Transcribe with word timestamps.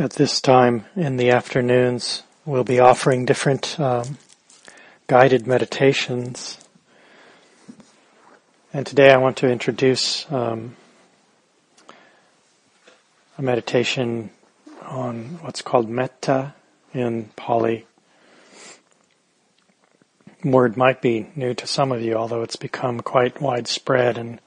at 0.00 0.12
this 0.12 0.40
time 0.40 0.86
in 0.96 1.18
the 1.18 1.30
afternoons, 1.30 2.22
we'll 2.46 2.64
be 2.64 2.80
offering 2.80 3.26
different 3.26 3.78
um, 3.78 4.16
guided 5.06 5.46
meditations. 5.46 6.56
And 8.72 8.86
today 8.86 9.12
I 9.12 9.18
want 9.18 9.36
to 9.38 9.50
introduce 9.50 10.30
um, 10.32 10.74
a 13.36 13.42
meditation 13.42 14.30
on 14.80 15.38
what's 15.42 15.60
called 15.60 15.90
metta 15.90 16.54
in 16.94 17.26
Pali. 17.36 17.86
Word 20.42 20.78
might 20.78 21.02
be 21.02 21.30
new 21.36 21.52
to 21.52 21.66
some 21.66 21.92
of 21.92 22.00
you, 22.00 22.14
although 22.14 22.42
it's 22.42 22.56
become 22.56 23.00
quite 23.00 23.42
widespread 23.42 24.16
and 24.16 24.40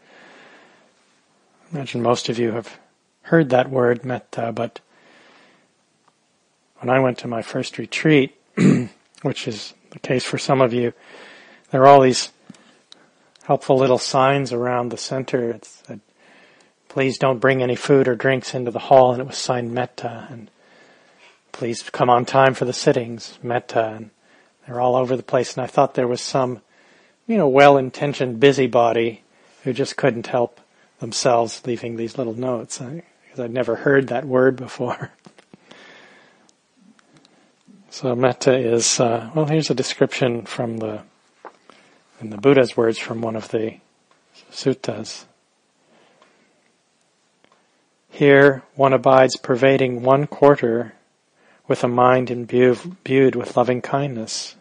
I 1.71 1.75
imagine 1.75 2.01
most 2.01 2.27
of 2.27 2.39
you 2.39 2.53
have 2.53 2.79
heard 3.21 3.51
that 3.51 3.69
word 3.69 4.03
metta, 4.03 4.51
but 4.51 4.79
when 6.83 6.93
I 6.93 6.99
went 6.99 7.19
to 7.19 7.29
my 7.29 7.41
first 7.41 7.77
retreat, 7.77 8.35
which 9.21 9.47
is 9.47 9.73
the 9.91 9.99
case 9.99 10.25
for 10.25 10.37
some 10.37 10.59
of 10.59 10.73
you, 10.73 10.91
there 11.71 11.83
are 11.83 11.87
all 11.87 12.01
these 12.01 12.29
helpful 13.45 13.77
little 13.77 13.97
signs 13.97 14.51
around 14.51 14.89
the 14.89 14.97
center. 14.97 15.51
It 15.51 15.63
said, 15.63 16.01
please 16.89 17.17
don't 17.17 17.39
bring 17.39 17.63
any 17.63 17.77
food 17.77 18.09
or 18.09 18.15
drinks 18.15 18.53
into 18.53 18.69
the 18.69 18.79
hall, 18.79 19.13
and 19.13 19.21
it 19.21 19.27
was 19.27 19.37
signed 19.37 19.71
metta, 19.71 20.27
and 20.29 20.51
please 21.53 21.83
come 21.83 22.09
on 22.09 22.25
time 22.25 22.53
for 22.53 22.65
the 22.65 22.73
sittings, 22.73 23.39
metta, 23.41 23.93
and 23.95 24.09
they're 24.67 24.81
all 24.81 24.97
over 24.97 25.15
the 25.15 25.23
place, 25.23 25.55
and 25.55 25.63
I 25.63 25.67
thought 25.67 25.93
there 25.93 26.05
was 26.05 26.19
some, 26.19 26.61
you 27.27 27.37
know, 27.37 27.47
well-intentioned 27.47 28.41
busybody 28.41 29.23
who 29.63 29.71
just 29.71 29.95
couldn't 29.95 30.27
help 30.27 30.59
themselves 30.99 31.61
leaving 31.65 31.95
these 31.95 32.17
little 32.17 32.35
notes, 32.35 32.79
because 32.79 33.39
I'd 33.39 33.51
never 33.53 33.77
heard 33.77 34.09
that 34.09 34.25
word 34.25 34.57
before. 34.57 35.11
So 37.93 38.15
metta 38.15 38.57
is 38.57 38.99
uh, 38.99 39.29
well. 39.35 39.45
Here's 39.45 39.69
a 39.69 39.75
description 39.75 40.47
from 40.47 40.77
the 40.77 41.03
in 42.19 42.31
the 42.31 42.39
Buddha's 42.39 42.75
words 42.75 42.97
from 42.97 43.21
one 43.21 43.35
of 43.35 43.49
the 43.49 43.75
suttas. 44.51 45.25
Here 48.09 48.63
one 48.73 48.93
abides 48.93 49.37
pervading 49.37 50.01
one 50.01 50.25
quarter 50.25 50.95
with 51.67 51.83
a 51.83 51.87
mind 51.87 52.31
imbued 52.31 53.35
with 53.35 53.55
loving 53.55 53.83
kindness. 53.83 54.55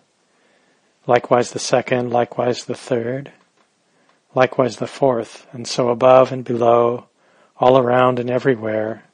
Likewise 1.06 1.52
the 1.52 1.58
second, 1.58 2.11
likewise 2.11 2.67
the 2.67 2.74
third, 2.74 3.33
likewise 4.34 4.77
the 4.77 4.86
fourth, 4.86 5.46
and 5.52 5.67
so 5.67 5.89
above 5.89 6.33
and 6.33 6.44
below, 6.44 7.06
all 7.56 7.78
around 7.78 8.19
and 8.19 8.28
everywhere, 8.28 9.05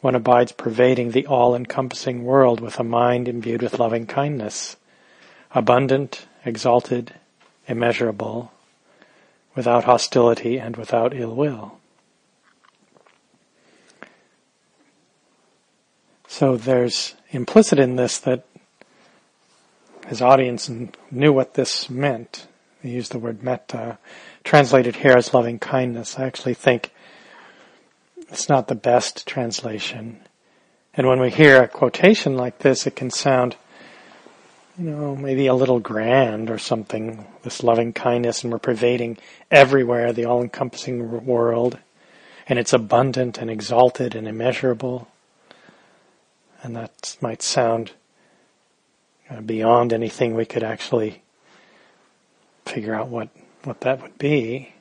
one 0.00 0.14
abides 0.14 0.52
pervading 0.52 1.10
the 1.10 1.26
all-encompassing 1.26 2.24
world 2.24 2.60
with 2.60 2.78
a 2.78 2.84
mind 2.84 3.28
imbued 3.28 3.62
with 3.62 3.78
loving 3.78 4.06
kindness, 4.06 4.76
abundant, 5.52 6.26
exalted, 6.44 7.14
immeasurable, 7.66 8.52
without 9.54 9.84
hostility 9.84 10.58
and 10.58 10.76
without 10.76 11.14
ill 11.14 11.34
will. 11.34 11.78
So 16.28 16.56
there's 16.56 17.14
implicit 17.30 17.80
in 17.80 17.96
this 17.96 18.18
that 18.18 18.44
his 20.06 20.22
audience 20.22 20.70
knew 21.10 21.32
what 21.32 21.54
this 21.54 21.90
meant. 21.90 22.46
He 22.80 22.90
used 22.90 23.10
the 23.10 23.18
word 23.18 23.42
metta, 23.42 23.98
translated 24.44 24.96
here 24.96 25.16
as 25.16 25.34
loving 25.34 25.58
kindness. 25.58 26.18
I 26.18 26.26
actually 26.26 26.54
think 26.54 26.92
it's 28.28 28.48
not 28.48 28.68
the 28.68 28.74
best 28.74 29.26
translation. 29.26 30.20
And 30.94 31.06
when 31.06 31.20
we 31.20 31.30
hear 31.30 31.62
a 31.62 31.68
quotation 31.68 32.36
like 32.36 32.58
this, 32.58 32.86
it 32.86 32.96
can 32.96 33.10
sound, 33.10 33.56
you 34.78 34.90
know, 34.90 35.16
maybe 35.16 35.46
a 35.46 35.54
little 35.54 35.80
grand 35.80 36.50
or 36.50 36.58
something, 36.58 37.26
this 37.42 37.62
loving 37.62 37.92
kindness, 37.92 38.42
and 38.42 38.52
we're 38.52 38.58
pervading 38.58 39.18
everywhere 39.50 40.12
the 40.12 40.24
all 40.24 40.42
encompassing 40.42 41.24
world, 41.24 41.78
and 42.48 42.58
it's 42.58 42.72
abundant 42.72 43.38
and 43.38 43.50
exalted 43.50 44.14
and 44.14 44.26
immeasurable. 44.26 45.08
And 46.62 46.74
that 46.74 47.16
might 47.20 47.42
sound 47.42 47.92
beyond 49.44 49.92
anything 49.92 50.34
we 50.34 50.46
could 50.46 50.64
actually 50.64 51.22
figure 52.66 52.94
out 52.94 53.08
what, 53.08 53.28
what 53.64 53.82
that 53.82 54.02
would 54.02 54.18
be. 54.18 54.72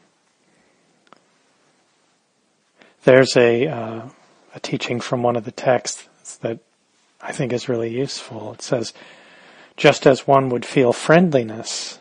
There's 3.03 3.35
a, 3.37 3.67
uh, 3.67 4.01
a 4.55 4.59
teaching 4.59 4.99
from 4.99 5.23
one 5.23 5.35
of 5.35 5.45
the 5.45 5.51
texts 5.51 6.37
that 6.37 6.59
I 7.21 7.31
think 7.31 7.53
is 7.53 7.69
really 7.69 7.89
useful. 7.89 8.53
It 8.53 8.61
says, 8.61 8.93
just 9.75 10.05
as 10.05 10.27
one 10.27 10.49
would 10.49 10.65
feel 10.65 10.93
friendliness 10.93 11.99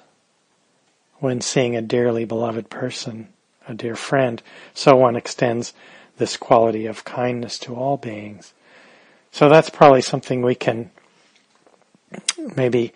when 1.18 1.40
seeing 1.40 1.76
a 1.76 1.82
dearly 1.82 2.24
beloved 2.24 2.70
person, 2.70 3.28
a 3.68 3.74
dear 3.74 3.96
friend, 3.96 4.42
so 4.74 4.96
one 4.96 5.16
extends 5.16 5.72
this 6.18 6.36
quality 6.36 6.86
of 6.86 7.04
kindness 7.04 7.58
to 7.58 7.74
all 7.74 7.96
beings. 7.96 8.52
So 9.30 9.48
that's 9.48 9.70
probably 9.70 10.02
something 10.02 10.42
we 10.42 10.54
can 10.54 10.90
maybe 12.56 12.92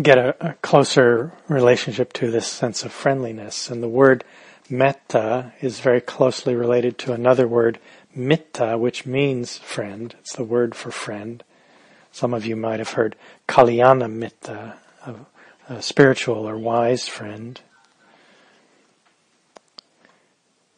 get 0.00 0.18
a, 0.18 0.50
a, 0.50 0.54
closer 0.54 1.32
relationship 1.48 2.12
to 2.14 2.30
this 2.30 2.46
sense 2.46 2.84
of 2.84 2.92
friendliness. 2.92 3.70
And 3.70 3.82
the 3.82 3.88
word 3.88 4.22
Metta 4.70 5.52
is 5.60 5.80
very 5.80 6.00
closely 6.00 6.54
related 6.54 6.98
to 6.98 7.12
another 7.12 7.48
word, 7.48 7.78
mitta, 8.14 8.76
which 8.78 9.06
means 9.06 9.58
friend. 9.58 10.14
It's 10.20 10.34
the 10.34 10.44
word 10.44 10.74
for 10.74 10.90
friend. 10.90 11.42
Some 12.12 12.34
of 12.34 12.44
you 12.44 12.56
might 12.56 12.78
have 12.78 12.92
heard 12.92 13.16
kalyana 13.46 14.10
mitta, 14.10 14.74
a, 15.06 15.14
a 15.68 15.82
spiritual 15.82 16.48
or 16.48 16.56
wise 16.58 17.08
friend. 17.08 17.60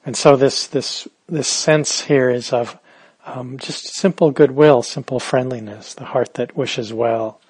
And 0.04 0.16
so 0.16 0.36
this 0.36 0.66
this 0.66 1.06
this 1.28 1.48
sense 1.48 2.02
here 2.02 2.30
is 2.30 2.52
of 2.52 2.78
um, 3.26 3.58
just 3.58 3.94
simple 3.94 4.30
goodwill, 4.30 4.82
simple 4.82 5.20
friendliness, 5.20 5.94
the 5.94 6.06
heart 6.06 6.34
that 6.34 6.56
wishes 6.56 6.92
well 6.92 7.40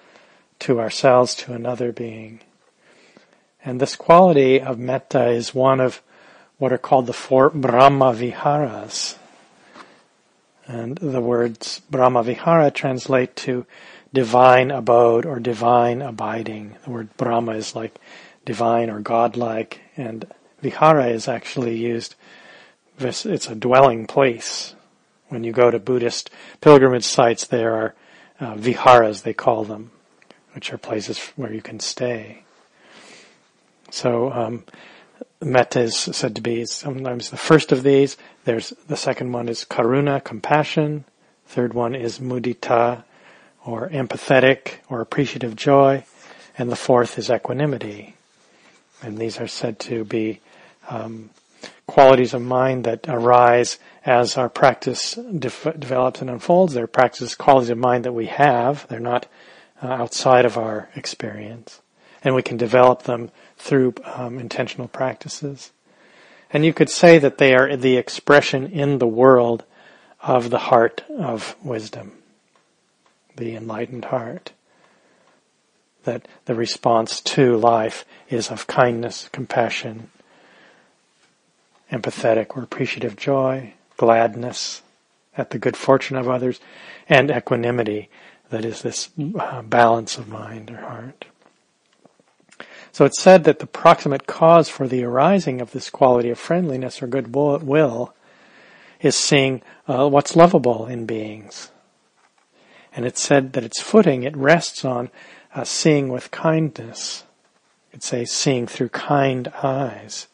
to 0.60 0.80
ourselves, 0.80 1.34
to 1.36 1.52
another 1.52 1.92
being. 1.92 2.40
And 3.64 3.80
this 3.80 3.96
quality 3.96 4.60
of 4.60 4.78
metta 4.78 5.28
is 5.28 5.54
one 5.54 5.80
of 5.80 6.02
what 6.60 6.75
are 6.75 6.78
called 6.78 7.06
the 7.06 7.12
four 7.12 7.48
Brahma 7.48 8.12
Viharas. 8.12 9.16
And 10.66 10.98
the 10.98 11.22
words 11.22 11.81
Brahma 11.91 12.22
Vihara 12.22 12.71
translate 12.71 13.34
to 13.37 13.65
divine 14.12 14.70
abode 14.70 15.25
or 15.25 15.41
divine 15.41 16.03
abiding. 16.03 16.76
The 16.84 16.91
word 16.91 17.16
Brahma 17.16 17.53
is 17.53 17.75
like 17.75 17.99
divine 18.44 18.91
or 18.91 19.00
godlike, 19.00 19.81
and 19.97 20.26
Vihara 20.60 21.06
is 21.06 21.28
actually 21.28 21.78
used, 21.78 22.15
it's 22.99 23.49
a 23.49 23.54
dwelling 23.54 24.06
place. 24.06 24.75
When 25.28 25.44
you 25.44 25.53
go 25.53 25.70
to 25.70 25.78
Buddhist 25.78 26.28
pilgrimage 26.60 27.04
sites, 27.04 27.47
there 27.47 27.75
are 27.75 27.94
uh, 28.38 28.54
viharas, 28.56 29.22
they 29.22 29.32
call 29.32 29.65
them, 29.65 29.93
which 30.53 30.72
are 30.75 30.78
places 30.78 31.19
where 31.37 31.53
you 31.53 31.62
can 31.62 31.81
stay. 31.81 32.43
So, 33.91 34.31
um, 34.32 34.65
Metta 35.42 35.81
is 35.81 35.97
said 35.97 36.36
to 36.36 36.42
be 36.42 36.64
sometimes 36.66 37.31
the 37.31 37.36
first 37.36 37.72
of 37.72 37.82
these. 37.82 38.16
There's 38.44 38.70
the 38.88 38.97
second 38.97 39.32
one 39.32 39.48
is 39.48 39.64
karuna, 39.64 40.22
compassion. 40.22 41.04
Third 41.47 41.75
one 41.75 41.94
is 41.94 42.19
mudita, 42.19 43.04
or 43.64 43.88
empathetic, 43.88 44.75
or 44.88 45.00
appreciative 45.00 45.56
joy. 45.56 46.04
And 46.58 46.70
the 46.70 46.76
fourth 46.76 47.19
is 47.19 47.31
equanimity. 47.31 48.16
And 49.03 49.16
these 49.16 49.41
are 49.41 49.48
said 49.48 49.78
to 49.81 50.04
be 50.04 50.41
um, 50.88 51.31
qualities 51.87 52.34
of 52.34 52.42
mind 52.42 52.84
that 52.84 53.06
arise 53.08 53.78
as 54.04 54.37
our 54.37 54.48
practice 54.48 55.14
de- 55.14 55.48
develops 55.78 56.20
and 56.20 56.31
unfolds. 56.31 56.75
They're 56.75 56.87
practice 56.87 57.34
qualities 57.34 57.70
of 57.70 57.78
mind 57.78 58.05
that 58.05 58.12
we 58.12 58.26
have. 58.26 58.87
They're 58.88 59.00
not 59.00 59.26
uh, 59.82 59.87
outside 59.87 60.44
of 60.44 60.58
our 60.58 60.90
experience. 60.94 61.81
And 62.22 62.34
we 62.34 62.43
can 62.43 62.56
develop 62.56 63.05
them 63.05 63.31
through 63.56 63.94
um, 64.05 64.38
intentional 64.38 64.88
practices. 64.88 65.72
And 66.52 66.64
you 66.64 66.72
could 66.72 66.90
say 66.90 67.19
that 67.19 67.38
they 67.38 67.55
are 67.55 67.76
the 67.76 67.96
expression 67.96 68.67
in 68.67 68.99
the 68.99 69.06
world 69.06 69.64
of 70.20 70.50
the 70.50 70.58
heart 70.58 71.02
of 71.19 71.56
wisdom, 71.62 72.12
the 73.37 73.55
enlightened 73.55 74.06
heart. 74.06 74.52
That 76.05 76.26
the 76.46 76.55
response 76.55 77.20
to 77.20 77.56
life 77.56 78.05
is 78.28 78.50
of 78.50 78.67
kindness, 78.67 79.28
compassion, 79.32 80.11
empathetic 81.93 82.56
or 82.56 82.62
appreciative 82.62 83.17
joy, 83.17 83.75
gladness 83.96 84.82
at 85.37 85.50
the 85.50 85.58
good 85.58 85.76
fortune 85.76 86.17
of 86.17 86.28
others, 86.28 86.61
and 87.08 87.31
equanimity, 87.31 88.08
that 88.50 88.64
is 88.64 88.82
this 88.82 89.11
uh, 89.38 89.62
balance 89.62 90.19
of 90.19 90.28
mind 90.28 90.70
or 90.70 90.78
heart. 90.78 91.26
So 92.92 93.04
it's 93.04 93.20
said 93.20 93.44
that 93.44 93.60
the 93.60 93.66
proximate 93.66 94.26
cause 94.26 94.69
for 94.69 94.88
the 94.88 95.04
arising 95.04 95.60
of 95.60 95.72
this 95.72 95.90
quality 95.90 96.31
of 96.31 96.38
friendliness 96.38 97.02
or 97.02 97.06
goodwill 97.06 98.14
is 99.00 99.16
seeing 99.16 99.62
uh, 99.87 100.08
what's 100.08 100.37
lovable 100.37 100.87
in 100.87 101.06
beings. 101.06 101.70
And 102.94 103.06
it's 103.06 103.22
said 103.22 103.52
that 103.52 103.64
its 103.64 103.81
footing, 103.81 104.25
it 104.25 104.37
rests 104.37 104.84
on 104.84 105.10
uh, 105.54 105.64
seeing 105.64 106.08
with 106.08 106.31
kindness. 106.31 107.25
You'd 107.92 108.02
say 108.02 108.25
seeing 108.25 108.66
through 108.66 108.90
kind 108.90 109.48
eyes. 109.62 110.26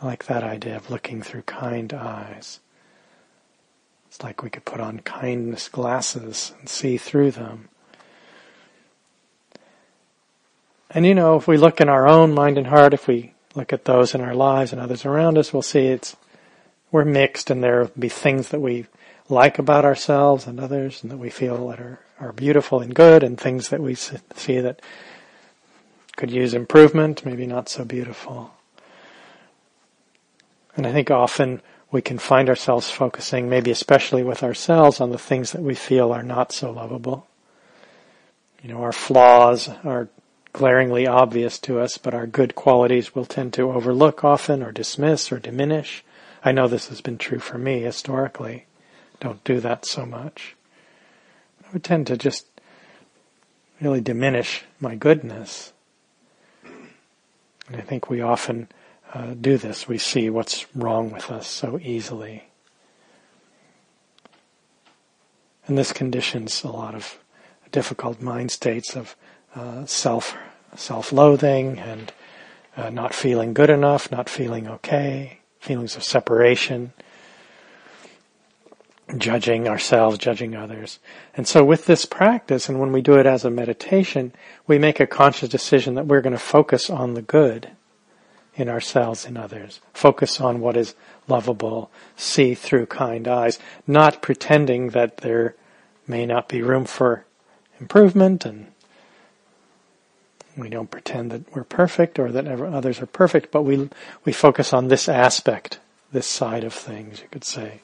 I 0.00 0.06
like 0.06 0.26
that 0.26 0.44
idea 0.44 0.76
of 0.76 0.90
looking 0.90 1.22
through 1.22 1.42
kind 1.42 1.92
eyes. 1.92 2.60
It's 4.08 4.22
like 4.22 4.42
we 4.42 4.50
could 4.50 4.64
put 4.64 4.80
on 4.80 5.00
kindness 5.00 5.68
glasses 5.68 6.52
and 6.58 6.68
see 6.68 6.98
through 6.98 7.32
them. 7.32 7.68
And 10.90 11.04
you 11.04 11.14
know, 11.14 11.36
if 11.36 11.46
we 11.46 11.58
look 11.58 11.80
in 11.80 11.88
our 11.88 12.08
own 12.08 12.32
mind 12.32 12.56
and 12.56 12.66
heart, 12.66 12.94
if 12.94 13.06
we 13.06 13.34
look 13.54 13.72
at 13.72 13.84
those 13.84 14.14
in 14.14 14.20
our 14.20 14.34
lives 14.34 14.72
and 14.72 14.80
others 14.80 15.04
around 15.04 15.36
us, 15.36 15.52
we'll 15.52 15.62
see 15.62 15.86
it's 15.86 16.16
we're 16.90 17.04
mixed, 17.04 17.50
and 17.50 17.62
there 17.62 17.80
will 17.80 17.90
be 17.98 18.08
things 18.08 18.48
that 18.48 18.60
we 18.60 18.86
like 19.28 19.58
about 19.58 19.84
ourselves 19.84 20.46
and 20.46 20.58
others, 20.58 21.02
and 21.02 21.10
that 21.10 21.18
we 21.18 21.28
feel 21.28 21.68
that 21.68 21.80
are, 21.80 22.00
are 22.18 22.32
beautiful 22.32 22.80
and 22.80 22.94
good, 22.94 23.22
and 23.22 23.38
things 23.38 23.68
that 23.68 23.80
we 23.80 23.94
see 23.94 24.60
that 24.60 24.80
could 26.16 26.30
use 26.30 26.54
improvement, 26.54 27.26
maybe 27.26 27.46
not 27.46 27.68
so 27.68 27.84
beautiful. 27.84 28.54
And 30.74 30.86
I 30.86 30.92
think 30.92 31.10
often 31.10 31.60
we 31.90 32.00
can 32.00 32.18
find 32.18 32.48
ourselves 32.48 32.90
focusing, 32.90 33.50
maybe 33.50 33.70
especially 33.70 34.22
with 34.22 34.42
ourselves, 34.42 35.00
on 35.00 35.10
the 35.10 35.18
things 35.18 35.52
that 35.52 35.62
we 35.62 35.74
feel 35.74 36.12
are 36.12 36.22
not 36.22 36.52
so 36.52 36.70
lovable. 36.70 37.26
You 38.62 38.70
know, 38.70 38.82
our 38.82 38.92
flaws 38.92 39.68
are 39.84 40.08
glaringly 40.52 41.06
obvious 41.06 41.58
to 41.60 41.80
us, 41.80 41.98
but 41.98 42.14
our 42.14 42.26
good 42.26 42.54
qualities 42.54 43.14
we'll 43.14 43.24
tend 43.24 43.52
to 43.54 43.70
overlook 43.70 44.24
often 44.24 44.62
or 44.62 44.72
dismiss 44.72 45.30
or 45.30 45.38
diminish. 45.38 46.04
I 46.44 46.52
know 46.52 46.68
this 46.68 46.88
has 46.88 47.00
been 47.00 47.18
true 47.18 47.38
for 47.38 47.58
me 47.58 47.80
historically. 47.80 48.66
Don't 49.20 49.42
do 49.44 49.60
that 49.60 49.84
so 49.86 50.06
much. 50.06 50.56
I 51.64 51.72
would 51.72 51.84
tend 51.84 52.06
to 52.06 52.16
just 52.16 52.46
really 53.80 54.00
diminish 54.00 54.64
my 54.80 54.94
goodness. 54.94 55.72
And 56.64 57.76
I 57.76 57.80
think 57.80 58.08
we 58.08 58.20
often 58.20 58.68
uh, 59.12 59.34
do 59.40 59.58
this. 59.58 59.88
We 59.88 59.98
see 59.98 60.30
what's 60.30 60.66
wrong 60.74 61.10
with 61.10 61.30
us 61.30 61.46
so 61.46 61.78
easily. 61.82 62.44
And 65.66 65.76
this 65.76 65.92
conditions 65.92 66.64
a 66.64 66.68
lot 66.68 66.94
of 66.94 67.18
difficult 67.70 68.22
mind 68.22 68.50
states 68.50 68.96
of 68.96 69.14
uh, 69.54 69.86
self 69.86 70.36
self-loathing 70.76 71.78
and 71.78 72.12
uh, 72.76 72.90
not 72.90 73.14
feeling 73.14 73.54
good 73.54 73.70
enough, 73.70 74.10
not 74.12 74.28
feeling 74.28 74.68
okay, 74.68 75.38
feelings 75.58 75.96
of 75.96 76.04
separation, 76.04 76.92
judging 79.16 79.66
ourselves, 79.66 80.18
judging 80.18 80.54
others. 80.54 80.98
And 81.36 81.48
so 81.48 81.64
with 81.64 81.86
this 81.86 82.04
practice, 82.04 82.68
and 82.68 82.78
when 82.78 82.92
we 82.92 83.00
do 83.00 83.14
it 83.14 83.26
as 83.26 83.44
a 83.44 83.50
meditation, 83.50 84.32
we 84.66 84.78
make 84.78 85.00
a 85.00 85.06
conscious 85.06 85.48
decision 85.48 85.94
that 85.94 86.06
we're 86.06 86.20
going 86.20 86.34
to 86.34 86.38
focus 86.38 86.90
on 86.90 87.14
the 87.14 87.22
good 87.22 87.70
in 88.54 88.68
ourselves 88.68 89.24
and 89.24 89.38
others. 89.38 89.80
Focus 89.94 90.40
on 90.40 90.60
what 90.60 90.76
is 90.76 90.94
lovable, 91.26 91.90
see 92.16 92.54
through 92.54 92.86
kind 92.86 93.26
eyes, 93.26 93.58
not 93.86 94.20
pretending 94.20 94.90
that 94.90 95.18
there 95.18 95.54
may 96.06 96.26
not 96.26 96.48
be 96.48 96.60
room 96.60 96.84
for 96.84 97.24
improvement 97.80 98.44
and 98.44 98.66
we 100.58 100.68
don't 100.68 100.90
pretend 100.90 101.30
that 101.30 101.54
we're 101.54 101.64
perfect 101.64 102.18
or 102.18 102.32
that 102.32 102.46
others 102.46 103.00
are 103.00 103.06
perfect, 103.06 103.50
but 103.50 103.62
we, 103.62 103.88
we 104.24 104.32
focus 104.32 104.72
on 104.72 104.88
this 104.88 105.08
aspect, 105.08 105.78
this 106.12 106.26
side 106.26 106.64
of 106.64 106.74
things, 106.74 107.20
you 107.20 107.28
could 107.30 107.44
say. 107.44 107.80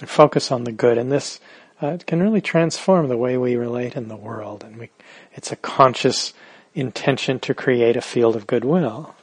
We 0.00 0.06
focus 0.06 0.52
on 0.52 0.64
the 0.64 0.72
good, 0.72 0.98
and 0.98 1.10
this 1.10 1.40
uh, 1.80 1.98
can 2.06 2.22
really 2.22 2.40
transform 2.40 3.08
the 3.08 3.16
way 3.16 3.36
we 3.36 3.56
relate 3.56 3.96
in 3.96 4.08
the 4.08 4.16
world. 4.16 4.64
And 4.64 4.76
we, 4.76 4.90
it's 5.34 5.52
a 5.52 5.56
conscious 5.56 6.32
intention 6.74 7.40
to 7.40 7.54
create 7.54 7.96
a 7.96 8.02
field 8.02 8.36
of 8.36 8.46
goodwill. 8.46 9.14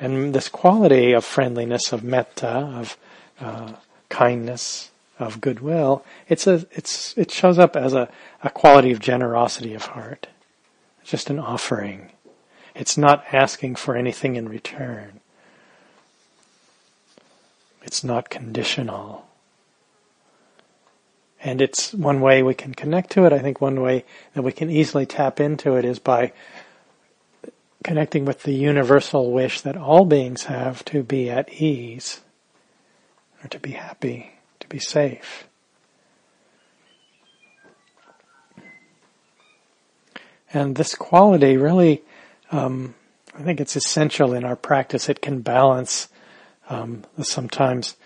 And 0.00 0.32
this 0.32 0.48
quality 0.48 1.12
of 1.12 1.24
friendliness, 1.24 1.92
of 1.92 2.04
metta, 2.04 2.48
of 2.48 2.96
uh, 3.40 3.72
kindness, 4.08 4.90
of 5.18 5.40
goodwill, 5.40 6.04
it's 6.28 6.46
a, 6.46 6.66
it's, 6.72 7.16
it 7.18 7.30
shows 7.30 7.58
up 7.58 7.76
as 7.76 7.92
a, 7.92 8.08
a 8.42 8.50
quality 8.50 8.92
of 8.92 9.00
generosity 9.00 9.74
of 9.74 9.86
heart. 9.86 10.28
It's 11.02 11.10
just 11.10 11.30
an 11.30 11.38
offering. 11.38 12.10
It's 12.74 12.96
not 12.96 13.24
asking 13.32 13.76
for 13.76 13.96
anything 13.96 14.36
in 14.36 14.48
return. 14.48 15.20
It's 17.82 18.04
not 18.04 18.30
conditional. 18.30 19.26
And 21.42 21.60
it's 21.60 21.92
one 21.94 22.20
way 22.20 22.42
we 22.42 22.54
can 22.54 22.74
connect 22.74 23.10
to 23.12 23.24
it. 23.24 23.32
I 23.32 23.38
think 23.38 23.60
one 23.60 23.80
way 23.80 24.04
that 24.34 24.42
we 24.42 24.52
can 24.52 24.70
easily 24.70 25.06
tap 25.06 25.40
into 25.40 25.76
it 25.76 25.84
is 25.84 25.98
by 25.98 26.32
connecting 27.82 28.24
with 28.24 28.42
the 28.42 28.52
universal 28.52 29.32
wish 29.32 29.60
that 29.62 29.76
all 29.76 30.04
beings 30.04 30.44
have 30.44 30.84
to 30.84 31.02
be 31.02 31.30
at 31.30 31.52
ease 31.52 32.20
or 33.42 33.48
to 33.48 33.58
be 33.58 33.70
happy 33.70 34.37
be 34.68 34.78
safe. 34.78 35.48
And 40.52 40.76
this 40.76 40.94
quality 40.94 41.56
really, 41.56 42.02
um, 42.50 42.94
I 43.34 43.42
think 43.42 43.60
it's 43.60 43.76
essential 43.76 44.32
in 44.32 44.44
our 44.44 44.56
practice. 44.56 45.08
It 45.08 45.20
can 45.20 45.40
balance 45.40 46.08
um, 46.68 47.04
the 47.16 47.24
sometimes 47.24 47.96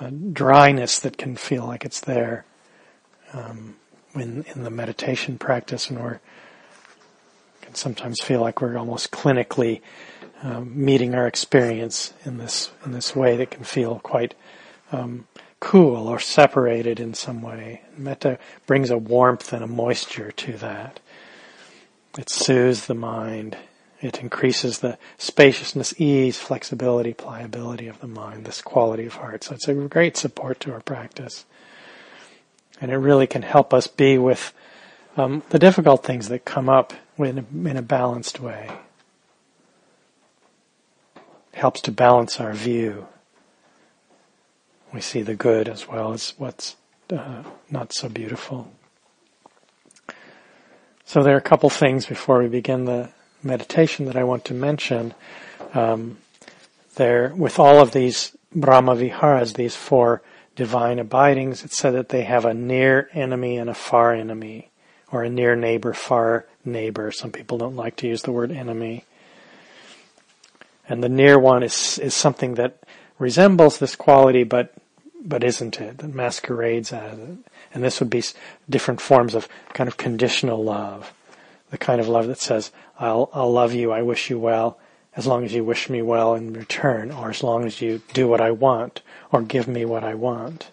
uh, 0.00 0.10
dryness 0.32 1.00
that 1.00 1.18
can 1.18 1.36
feel 1.36 1.66
like 1.66 1.84
it's 1.84 2.00
there 2.00 2.44
um, 3.32 3.76
in, 4.14 4.44
in 4.54 4.62
the 4.62 4.70
meditation 4.70 5.38
practice, 5.38 5.90
and 5.90 6.02
we 6.02 6.16
can 7.62 7.74
sometimes 7.74 8.20
feel 8.20 8.40
like 8.40 8.60
we're 8.60 8.78
almost 8.78 9.10
clinically 9.10 9.80
um, 10.42 10.72
meeting 10.84 11.14
our 11.14 11.26
experience 11.26 12.12
in 12.24 12.38
this 12.38 12.70
in 12.84 12.92
this 12.92 13.14
way 13.14 13.36
that 13.36 13.50
can 13.50 13.64
feel 13.64 13.98
quite 13.98 14.34
um, 14.92 15.26
cool 15.60 16.06
or 16.08 16.20
separated 16.20 17.00
in 17.00 17.14
some 17.14 17.42
way. 17.42 17.82
Metta 17.96 18.38
brings 18.66 18.90
a 18.90 18.98
warmth 18.98 19.52
and 19.52 19.64
a 19.64 19.66
moisture 19.66 20.30
to 20.32 20.52
that. 20.58 21.00
It 22.16 22.28
soothes 22.28 22.86
the 22.86 22.94
mind. 22.94 23.56
It 24.00 24.20
increases 24.20 24.78
the 24.78 24.98
spaciousness, 25.18 25.94
ease, 26.00 26.38
flexibility, 26.38 27.12
pliability 27.12 27.88
of 27.88 28.00
the 28.00 28.06
mind, 28.06 28.44
this 28.44 28.62
quality 28.62 29.06
of 29.06 29.14
heart. 29.14 29.44
So 29.44 29.54
it's 29.54 29.68
a 29.68 29.74
great 29.74 30.16
support 30.16 30.60
to 30.60 30.72
our 30.72 30.80
practice. 30.80 31.44
And 32.80 32.92
it 32.92 32.96
really 32.96 33.26
can 33.26 33.42
help 33.42 33.74
us 33.74 33.88
be 33.88 34.18
with 34.18 34.52
um, 35.16 35.42
the 35.50 35.58
difficult 35.58 36.04
things 36.04 36.28
that 36.28 36.44
come 36.44 36.68
up 36.68 36.92
in 37.18 37.38
a, 37.38 37.68
in 37.68 37.76
a 37.76 37.82
balanced 37.82 38.38
way. 38.38 38.70
Helps 41.52 41.80
to 41.82 41.90
balance 41.90 42.38
our 42.38 42.52
view 42.52 43.08
we 44.92 45.00
see 45.00 45.22
the 45.22 45.34
good 45.34 45.68
as 45.68 45.86
well 45.86 46.12
as 46.12 46.34
what's 46.38 46.76
uh, 47.10 47.42
not 47.70 47.92
so 47.92 48.08
beautiful. 48.08 48.72
So 51.04 51.22
there 51.22 51.34
are 51.34 51.38
a 51.38 51.42
couple 51.42 51.70
things 51.70 52.06
before 52.06 52.40
we 52.40 52.48
begin 52.48 52.84
the 52.84 53.10
meditation 53.42 54.06
that 54.06 54.16
I 54.16 54.24
want 54.24 54.44
to 54.46 54.54
mention. 54.54 55.14
Um, 55.72 56.18
there, 56.96 57.32
with 57.34 57.58
all 57.58 57.80
of 57.80 57.92
these 57.92 58.36
Brahma 58.54 58.94
Viharas, 58.94 59.54
these 59.54 59.76
four 59.76 60.22
divine 60.56 60.98
abidings, 60.98 61.64
it's 61.64 61.78
said 61.78 61.94
that 61.94 62.08
they 62.08 62.22
have 62.22 62.44
a 62.44 62.52
near 62.52 63.08
enemy 63.14 63.56
and 63.56 63.70
a 63.70 63.74
far 63.74 64.12
enemy, 64.12 64.70
or 65.12 65.22
a 65.22 65.30
near 65.30 65.54
neighbor, 65.54 65.94
far 65.94 66.46
neighbor. 66.64 67.10
Some 67.12 67.30
people 67.30 67.56
don't 67.58 67.76
like 67.76 67.96
to 67.96 68.08
use 68.08 68.22
the 68.22 68.32
word 68.32 68.50
enemy. 68.50 69.04
And 70.88 71.02
the 71.02 71.08
near 71.08 71.38
one 71.38 71.62
is, 71.62 71.98
is 71.98 72.14
something 72.14 72.54
that 72.54 72.82
resembles 73.18 73.78
this 73.78 73.96
quality, 73.96 74.44
but 74.44 74.74
but 75.24 75.42
isn't 75.44 75.80
it? 75.80 75.98
That 75.98 76.14
masquerades 76.14 76.92
as 76.92 77.18
it. 77.18 77.38
And 77.74 77.84
this 77.84 78.00
would 78.00 78.10
be 78.10 78.22
different 78.70 79.00
forms 79.00 79.34
of 79.34 79.48
kind 79.74 79.88
of 79.88 79.96
conditional 79.96 80.62
love, 80.62 81.12
the 81.70 81.78
kind 81.78 82.00
of 82.00 82.08
love 82.08 82.28
that 82.28 82.40
says, 82.40 82.70
"I'll 82.98 83.28
I'll 83.32 83.52
love 83.52 83.74
you. 83.74 83.92
I 83.92 84.02
wish 84.02 84.30
you 84.30 84.38
well." 84.38 84.78
As 85.16 85.26
long 85.26 85.44
as 85.44 85.52
you 85.52 85.64
wish 85.64 85.90
me 85.90 86.00
well 86.00 86.36
in 86.36 86.52
return, 86.52 87.10
or 87.10 87.30
as 87.30 87.42
long 87.42 87.64
as 87.64 87.82
you 87.82 88.02
do 88.12 88.28
what 88.28 88.40
I 88.40 88.52
want, 88.52 89.02
or 89.32 89.42
give 89.42 89.66
me 89.66 89.84
what 89.84 90.04
I 90.04 90.14
want. 90.14 90.70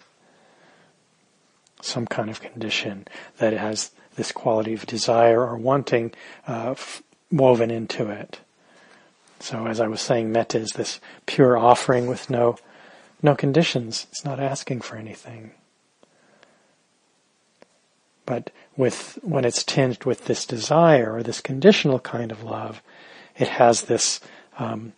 Some 1.80 2.06
kind 2.06 2.30
of 2.30 2.40
condition 2.40 3.08
that 3.38 3.54
has 3.54 3.90
this 4.14 4.30
quality 4.30 4.72
of 4.74 4.86
desire 4.86 5.44
or 5.44 5.56
wanting 5.56 6.12
uh, 6.46 6.70
f- 6.72 7.02
woven 7.32 7.72
into 7.72 8.08
it. 8.08 8.38
So 9.40 9.66
as 9.66 9.80
I 9.80 9.88
was 9.88 10.00
saying, 10.00 10.32
metta 10.32 10.58
is 10.58 10.72
this 10.72 11.00
pure 11.26 11.56
offering 11.56 12.06
with 12.06 12.30
no, 12.30 12.56
no 13.22 13.34
conditions. 13.34 14.06
It's 14.10 14.24
not 14.24 14.40
asking 14.40 14.80
for 14.80 14.96
anything. 14.96 15.52
But 18.24 18.50
with, 18.76 19.18
when 19.22 19.44
it's 19.44 19.62
tinged 19.62 20.04
with 20.04 20.24
this 20.24 20.44
desire 20.44 21.14
or 21.14 21.22
this 21.22 21.40
conditional 21.40 22.00
kind 22.00 22.32
of 22.32 22.42
love, 22.42 22.82
it 23.36 23.48
has 23.48 23.82
this, 23.82 24.20
um, 24.58 24.94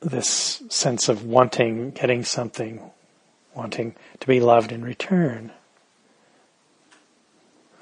this 0.00 0.62
sense 0.70 1.08
of 1.08 1.24
wanting, 1.24 1.90
getting 1.90 2.24
something, 2.24 2.80
wanting 3.54 3.96
to 4.20 4.26
be 4.26 4.40
loved 4.40 4.72
in 4.72 4.82
return, 4.82 5.52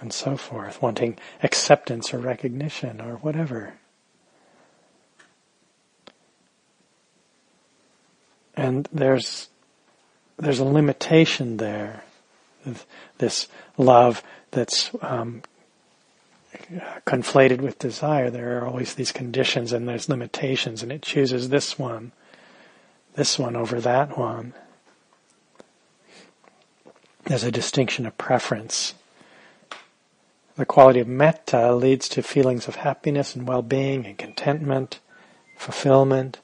and 0.01 0.13
so 0.13 0.37
forth, 0.37 0.83
wanting 0.83 1.19
acceptance 1.43 2.13
or 2.13 2.19
recognition 2.19 3.01
or 3.01 3.17
whatever. 3.17 3.75
And 8.57 8.89
there's 8.93 9.49
there's 10.39 10.59
a 10.59 10.65
limitation 10.65 11.57
there. 11.57 12.05
This 13.19 13.49
love 13.79 14.23
that's 14.51 14.91
um, 15.01 15.43
conflated 17.07 17.61
with 17.61 17.79
desire. 17.79 18.31
There 18.31 18.59
are 18.59 18.67
always 18.67 18.95
these 18.95 19.13
conditions 19.13 19.73
and 19.73 19.89
there's 19.89 20.09
limitations, 20.09 20.83
and 20.83 20.91
it 20.91 21.03
chooses 21.03 21.49
this 21.49 21.79
one, 21.79 22.13
this 23.15 23.39
one 23.39 23.57
over 23.57 23.81
that 23.81 24.19
one. 24.19 24.53
There's 27.25 27.45
a 27.45 27.51
distinction 27.51 28.07
of 28.07 28.17
preference. 28.19 28.95
The 30.57 30.65
quality 30.65 31.01
of 31.01 31.09
metta 31.09 31.75
leads 31.75 32.09
to 32.11 32.23
feelings 32.23 32.69
of 32.69 32.77
happiness 32.77 33.35
and 33.35 33.47
well-being 33.47 34.07
and 34.07 34.17
contentment, 34.17 35.01
fulfillment. 35.57 36.41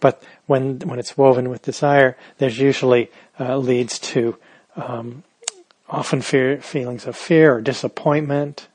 But 0.00 0.22
when 0.46 0.80
when 0.80 0.98
it's 0.98 1.16
woven 1.16 1.48
with 1.48 1.62
desire, 1.62 2.16
there's 2.38 2.58
usually 2.58 3.10
uh, 3.38 3.56
leads 3.56 3.98
to 3.98 4.36
um, 4.76 5.24
often 5.88 6.20
fear, 6.22 6.58
feelings 6.58 7.06
of 7.06 7.16
fear 7.16 7.54
or 7.54 7.60
disappointment, 7.60 8.68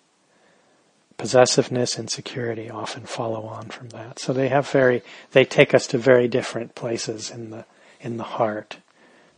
possessiveness, 1.18 1.98
insecurity 1.98 2.70
often 2.70 3.06
follow 3.06 3.46
on 3.46 3.70
from 3.70 3.90
that. 3.90 4.20
So 4.20 4.34
they 4.34 4.50
have 4.50 4.70
very 4.70 5.02
they 5.32 5.46
take 5.46 5.74
us 5.74 5.88
to 5.88 5.98
very 5.98 6.28
different 6.28 6.76
places 6.76 7.30
in 7.30 7.52
the 7.52 7.66
in 8.02 8.18
the 8.18 8.24
heart, 8.24 8.78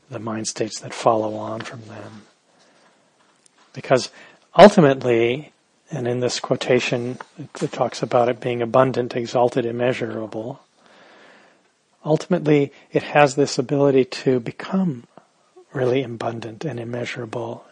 the 0.09 0.19
mind 0.19 0.47
states 0.47 0.79
that 0.79 0.93
follow 0.93 1.35
on 1.35 1.61
from 1.61 1.83
them. 1.85 2.23
Because 3.73 4.09
ultimately, 4.57 5.51
and 5.91 6.07
in 6.07 6.19
this 6.19 6.39
quotation, 6.39 7.19
it 7.61 7.71
talks 7.71 8.01
about 8.01 8.29
it 8.29 8.39
being 8.39 8.61
abundant, 8.61 9.15
exalted, 9.15 9.65
immeasurable. 9.65 10.61
Ultimately, 12.05 12.71
it 12.91 13.01
has 13.01 13.35
this 13.35 13.57
ability 13.57 14.05
to 14.05 14.39
become 14.39 15.05
really 15.73 16.03
abundant 16.03 16.63
and 16.63 16.79
immeasurable, 16.79 17.65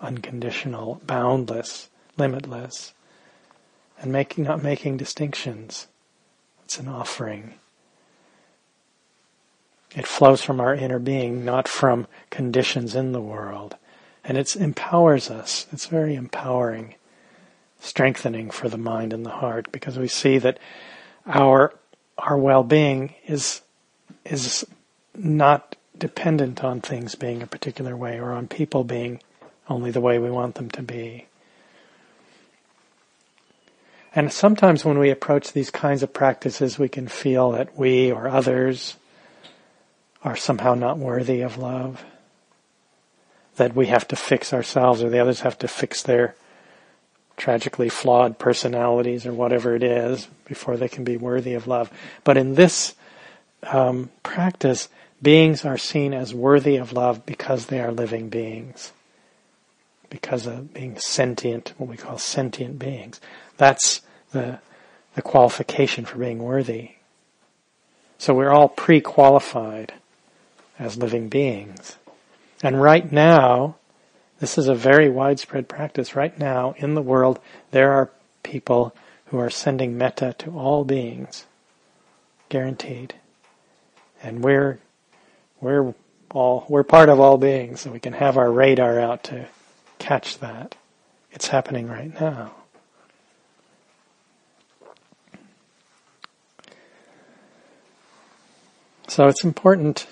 unconditional, 0.00 1.00
boundless, 1.06 1.88
limitless, 2.18 2.92
and 4.00 4.12
making 4.12 4.44
not 4.44 4.62
making 4.62 4.98
distinctions. 4.98 5.88
It's 6.64 6.78
an 6.78 6.86
offering. 6.86 7.54
It 9.96 10.06
flows 10.06 10.42
from 10.42 10.60
our 10.60 10.74
inner 10.74 10.98
being, 10.98 11.46
not 11.46 11.66
from 11.66 12.06
conditions 12.28 12.94
in 12.94 13.12
the 13.12 13.22
world. 13.22 13.76
And 14.22 14.36
it 14.36 14.54
empowers 14.54 15.30
us. 15.30 15.66
It's 15.72 15.86
very 15.86 16.14
empowering, 16.14 16.94
strengthening 17.80 18.50
for 18.50 18.68
the 18.68 18.76
mind 18.76 19.14
and 19.14 19.24
the 19.24 19.30
heart 19.30 19.72
because 19.72 19.98
we 19.98 20.08
see 20.08 20.36
that 20.38 20.58
our 21.26 21.72
our 22.18 22.36
well-being 22.36 23.14
is 23.26 23.62
is 24.28 24.64
not 25.14 25.76
dependent 25.96 26.62
on 26.62 26.80
things 26.80 27.14
being 27.14 27.42
a 27.42 27.46
particular 27.46 27.96
way 27.96 28.20
or 28.20 28.32
on 28.32 28.46
people 28.46 28.84
being 28.84 29.20
only 29.68 29.90
the 29.90 30.00
way 30.00 30.18
we 30.18 30.30
want 30.30 30.54
them 30.54 30.70
to 30.70 30.82
be. 30.82 31.26
And 34.14 34.32
sometimes 34.32 34.84
when 34.84 34.98
we 34.98 35.10
approach 35.10 35.52
these 35.52 35.70
kinds 35.70 36.02
of 36.02 36.12
practices, 36.12 36.78
we 36.78 36.88
can 36.88 37.08
feel 37.08 37.52
that 37.52 37.76
we 37.76 38.10
or 38.10 38.28
others 38.28 38.96
are 40.24 40.36
somehow 40.36 40.74
not 40.74 40.98
worthy 40.98 41.42
of 41.42 41.58
love 41.58 42.04
that 43.56 43.74
we 43.74 43.86
have 43.86 44.08
to 44.08 44.16
fix 44.16 44.52
ourselves 44.52 45.02
or 45.02 45.10
the 45.10 45.18
others 45.18 45.40
have 45.40 45.58
to 45.58 45.68
fix 45.68 46.02
their 46.02 46.34
tragically 47.36 47.88
flawed 47.88 48.38
personalities 48.38 49.26
or 49.26 49.32
whatever 49.32 49.74
it 49.74 49.82
is 49.82 50.26
before 50.44 50.76
they 50.76 50.88
can 50.88 51.04
be 51.04 51.16
worthy 51.16 51.54
of 51.54 51.66
love. 51.66 51.90
But 52.24 52.36
in 52.36 52.54
this 52.54 52.94
um, 53.62 54.10
practice, 54.22 54.88
beings 55.20 55.64
are 55.64 55.78
seen 55.78 56.14
as 56.14 56.34
worthy 56.34 56.76
of 56.76 56.92
love 56.92 57.26
because 57.26 57.66
they 57.66 57.80
are 57.80 57.92
living 57.92 58.28
beings. 58.28 58.92
Because 60.10 60.46
of 60.46 60.72
being 60.72 60.98
sentient, 60.98 61.74
what 61.76 61.90
we 61.90 61.96
call 61.96 62.18
sentient 62.18 62.78
beings. 62.78 63.20
That's 63.56 64.00
the, 64.32 64.58
the 65.14 65.22
qualification 65.22 66.04
for 66.04 66.18
being 66.18 66.38
worthy. 66.38 66.92
So 68.16 68.34
we're 68.34 68.52
all 68.52 68.68
pre-qualified 68.68 69.92
as 70.78 70.96
living 70.96 71.28
beings. 71.28 71.96
And 72.62 72.80
right 72.80 73.10
now, 73.10 73.76
this 74.40 74.58
is 74.58 74.68
a 74.68 74.74
very 74.74 75.08
widespread 75.08 75.68
practice. 75.68 76.16
Right 76.16 76.36
now, 76.38 76.74
in 76.78 76.94
the 76.94 77.02
world, 77.02 77.38
there 77.70 77.92
are 77.92 78.10
people 78.42 78.94
who 79.26 79.38
are 79.38 79.50
sending 79.50 79.98
metta 79.98 80.34
to 80.38 80.50
all 80.50 80.84
beings. 80.84 81.46
Guaranteed. 82.48 83.14
And 84.22 84.42
we're, 84.42 84.78
we're 85.60 85.94
all, 86.32 86.66
we're 86.68 86.82
part 86.82 87.08
of 87.08 87.20
all 87.20 87.38
beings, 87.38 87.80
so 87.80 87.90
we 87.90 88.00
can 88.00 88.12
have 88.12 88.36
our 88.36 88.50
radar 88.50 88.98
out 88.98 89.24
to 89.24 89.46
catch 89.98 90.38
that. 90.38 90.74
It's 91.32 91.48
happening 91.48 91.88
right 91.88 92.18
now. 92.20 92.52
So 99.06 99.26
it's 99.26 99.42
important 99.42 100.06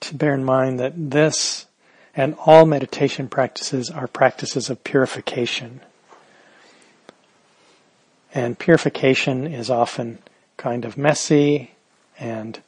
to 0.00 0.14
bear 0.14 0.34
in 0.34 0.44
mind 0.44 0.78
that 0.78 0.92
this 0.96 1.66
and 2.14 2.36
all 2.46 2.66
meditation 2.66 3.28
practices 3.28 3.90
are 3.90 4.06
practices 4.06 4.70
of 4.70 4.84
purification. 4.84 5.80
And 8.32 8.58
purification 8.58 9.46
is 9.46 9.70
often 9.70 10.18
kind 10.56 10.84
of 10.84 10.96
messy 10.96 11.72
and 12.18 12.60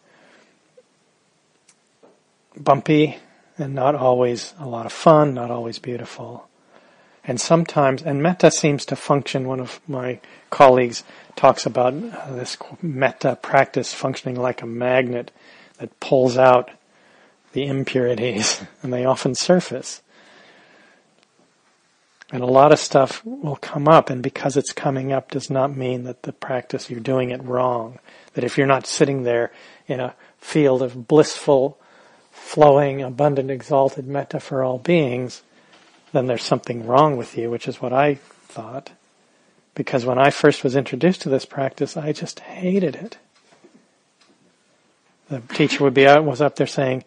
bumpy 2.57 3.19
and 3.59 3.75
not 3.75 3.95
always 3.95 4.55
a 4.59 4.67
lot 4.67 4.87
of 4.87 4.93
fun, 4.93 5.35
not 5.35 5.51
always 5.51 5.79
beautiful. 5.79 6.49
And 7.25 7.41
sometimes, 7.41 8.03
and 8.03 8.23
metta 8.23 8.51
seems 8.51 8.87
to 8.87 8.97
function, 8.97 9.49
one 9.49 9.61
of 9.61 9.81
my 9.89 10.21
colleagues 10.51 11.03
talks 11.35 11.67
about 11.67 11.93
this 12.31 12.57
metta 12.81 13.37
practice 13.43 13.93
functioning 13.93 14.37
like 14.37 14.63
a 14.63 14.67
magnet 14.67 15.33
that 15.79 15.99
pulls 15.99 16.39
out 16.39 16.71
the 17.53 17.67
impurities, 17.67 18.63
and 18.83 18.93
they 18.93 19.05
often 19.05 19.35
surface. 19.35 20.03
And 22.31 22.43
a 22.43 22.47
lot 22.47 22.73
of 22.73 22.79
stuff 22.79 23.25
will 23.25 23.57
come 23.57 23.89
up, 23.89 24.11
and 24.11 24.23
because 24.23 24.57
it's 24.57 24.73
coming 24.73 25.13
up 25.13 25.31
does 25.31 25.49
not 25.49 25.77
mean 25.77 26.05
that 26.05 26.25
the 26.25 26.33
practice, 26.33 26.91
you're 26.91 27.01
doing 27.01 27.31
it 27.31 27.43
wrong. 27.43 27.99
That 28.35 28.45
if 28.45 28.59
you're 28.59 28.67
not 28.67 28.87
sitting 28.87 29.23
there 29.23 29.53
in 29.87 30.01
a 30.01 30.15
field 30.39 30.83
of 30.83 31.07
blissful, 31.07 31.79
flowing, 32.47 33.03
abundant, 33.03 33.51
exalted 33.51 34.07
metta 34.07 34.39
for 34.39 34.63
all 34.63 34.79
beings, 34.79 35.43
then 36.13 36.27
there's 36.27 36.45
something 36.45 36.87
wrong 36.87 37.17
with 37.17 37.37
you, 37.37 37.51
which 37.51 37.67
is 37.67 37.83
what 37.83 37.93
I 37.93 38.15
thought. 38.15 38.93
Because 39.75 40.07
when 40.07 40.19
I 40.19 40.31
first 40.31 40.63
was 40.63 40.77
introduced 40.77 41.23
to 41.23 41.29
this 41.29 41.45
practice, 41.45 41.97
I 41.97 42.13
just 42.13 42.41
hated 42.41 42.95
it. 42.95 43.19
The 45.29 45.41
teacher 45.41 45.83
would 45.83 45.93
be 45.93 46.07
out, 46.07 46.25
was 46.25 46.41
up 46.41 46.55
there 46.55 46.69
saying, 46.69 47.05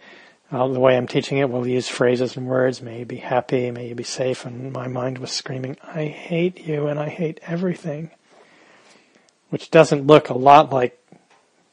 uh, 0.52 0.68
the 0.68 0.80
way 0.80 0.98
I'm 0.98 1.08
teaching 1.08 1.38
it, 1.38 1.50
we'll 1.50 1.66
use 1.66 1.88
phrases 1.88 2.36
and 2.36 2.46
words. 2.46 2.82
May 2.82 3.00
you 3.00 3.06
be 3.06 3.18
happy. 3.18 3.72
May 3.72 3.88
you 3.88 3.96
be 3.96 4.04
safe. 4.04 4.46
And 4.46 4.74
my 4.74 4.88
mind 4.88 5.20
was 5.20 5.32
screaming, 5.32 5.78
I 5.84 6.06
hate 6.06 6.68
you 6.68 6.88
and 6.88 7.00
I 7.00 7.08
hate 7.08 7.40
everything. 7.44 8.12
Which 9.50 9.72
doesn't 9.72 10.06
look 10.06 10.30
a 10.30 10.38
lot 10.38 10.72
like 10.72 11.00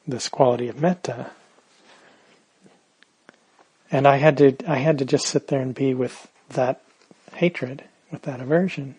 this 0.07 0.29
quality 0.29 0.69
of 0.69 0.79
metta. 0.79 1.31
And 3.91 4.07
I 4.07 4.17
had 4.17 4.37
to, 4.37 4.55
I 4.67 4.77
had 4.77 4.97
to 4.99 5.05
just 5.05 5.27
sit 5.27 5.47
there 5.47 5.61
and 5.61 5.73
be 5.73 5.93
with 5.93 6.27
that 6.49 6.81
hatred, 7.33 7.83
with 8.11 8.23
that 8.23 8.41
aversion. 8.41 8.95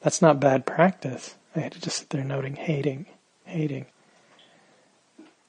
That's 0.00 0.22
not 0.22 0.40
bad 0.40 0.66
practice. 0.66 1.34
I 1.54 1.60
had 1.60 1.72
to 1.72 1.80
just 1.80 1.98
sit 1.98 2.10
there 2.10 2.24
noting 2.24 2.56
hating, 2.56 3.06
hating. 3.44 3.86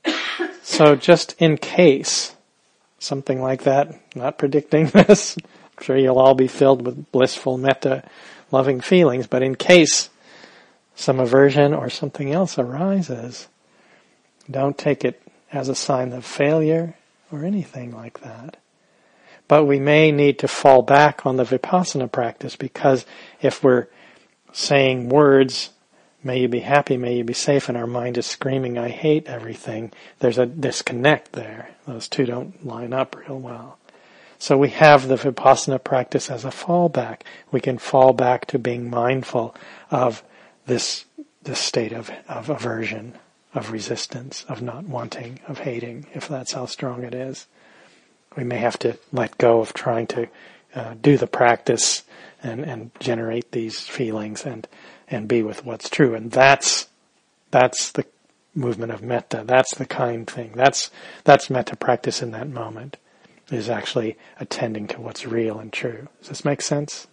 so 0.64 0.96
just 0.96 1.36
in 1.40 1.58
case 1.58 2.36
something 3.02 3.42
like 3.42 3.64
that. 3.64 3.94
Not 4.16 4.38
predicting 4.38 4.86
this. 4.94 5.38
I'm 5.38 5.84
sure 5.84 5.98
you'll 5.98 6.20
all 6.20 6.36
be 6.36 6.48
filled 6.48 6.86
with 6.86 7.12
blissful 7.12 7.58
metta 7.58 8.04
loving 8.52 8.80
feelings, 8.80 9.28
but 9.28 9.42
in 9.42 9.56
case 9.56 10.10
some 10.96 11.20
aversion 11.20 11.74
or 11.74 11.90
something 11.90 12.32
else 12.32 12.60
arises, 12.60 13.48
don't 14.50 14.78
take 14.78 15.04
it 15.04 15.22
as 15.52 15.68
a 15.68 15.76
sign 15.76 16.14
of 16.14 16.26
failure 16.26 16.96
or 17.32 17.46
anything 17.46 17.92
like 17.92 18.22
that. 18.22 18.58
But 19.48 19.66
we 19.66 19.80
may 19.80 20.12
need 20.12 20.40
to 20.40 20.48
fall 20.48 20.82
back 20.82 21.26
on 21.26 21.38
the 21.38 21.44
vipassana 21.44 22.12
practice 22.12 22.56
because 22.56 23.06
if 23.42 23.64
we're 23.64 23.88
saying 24.54 25.10
words 25.10 25.72
May 26.24 26.42
you 26.42 26.48
be 26.48 26.60
happy, 26.60 26.98
may 26.98 27.16
you 27.16 27.24
be 27.24 27.34
safe, 27.34 27.68
and 27.68 27.78
our 27.78 27.88
mind 27.88 28.18
is 28.18 28.28
screaming, 28.28 28.78
I 28.78 28.90
hate 28.90 29.28
everything. 29.28 29.92
There's 30.20 30.38
a 30.38 30.46
disconnect 30.46 31.32
there. 31.32 31.72
Those 31.88 32.08
two 32.08 32.26
don't 32.26 32.66
line 32.66 32.94
up 32.94 33.16
real 33.16 33.40
well. 33.40 33.80
So 34.38 34.58
we 34.58 34.70
have 34.70 35.08
the 35.08 35.16
Vipassana 35.16 35.84
practice 35.84 36.30
as 36.30 36.46
a 36.46 36.50
fallback. 36.50 37.22
We 37.52 37.60
can 37.60 37.78
fall 37.78 38.14
back 38.14 38.46
to 38.48 38.60
being 38.60 38.90
mindful 38.90 39.56
of 39.90 40.24
this, 40.68 41.06
this 41.44 41.60
state 41.60 41.92
of, 41.92 42.12
of 42.28 42.50
aversion, 42.50 43.18
of 43.54 43.72
resistance, 43.72 44.46
of 44.48 44.62
not 44.62 44.86
wanting, 44.86 45.40
of 45.48 45.60
hating, 45.60 46.06
if 46.14 46.28
that's 46.28 46.54
how 46.54 46.66
strong 46.66 47.04
it 47.04 47.14
is. 47.14 47.48
We 48.38 48.44
may 48.44 48.58
have 48.58 48.80
to 48.80 48.98
let 49.12 49.38
go 49.38 49.60
of 49.60 49.74
trying 49.74 50.08
to 50.08 50.30
uh, 50.74 50.96
do 51.02 51.18
the 51.18 51.28
practice 51.28 52.04
and, 52.42 52.64
and 52.64 52.92
generate 53.00 53.52
these 53.52 53.82
feelings 53.82 54.46
and, 54.46 54.68
and 55.10 55.28
be 55.28 55.44
with 55.44 55.66
what's 55.66 55.90
true. 55.90 56.16
And 56.16 56.32
that's, 56.32 56.88
that's 57.52 57.92
the 57.92 58.06
movement 58.56 58.94
of 58.94 59.02
metta. 59.02 59.44
That's 59.46 59.76
the 59.76 59.86
kind 59.86 60.26
thing. 60.30 60.54
That's, 60.56 60.90
that's 61.26 61.50
metta 61.50 61.76
practice 61.76 62.22
in 62.22 62.32
that 62.32 62.50
moment 62.50 62.98
is 63.52 63.70
actually 63.70 64.18
attending 64.40 64.88
to 64.88 65.02
what's 65.02 65.26
real 65.26 65.60
and 65.60 65.74
true. 65.74 66.08
Does 66.20 66.30
this 66.30 66.46
make 66.46 66.62
sense? 66.62 67.08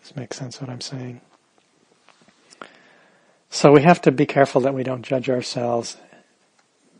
Does 0.00 0.10
this 0.10 0.16
make 0.16 0.32
sense 0.32 0.60
what 0.60 0.70
I'm 0.70 0.80
saying? 0.80 1.20
So 3.54 3.70
we 3.70 3.82
have 3.82 4.00
to 4.02 4.10
be 4.10 4.24
careful 4.24 4.62
that 4.62 4.72
we 4.72 4.82
don't 4.82 5.02
judge 5.02 5.28
ourselves 5.28 5.98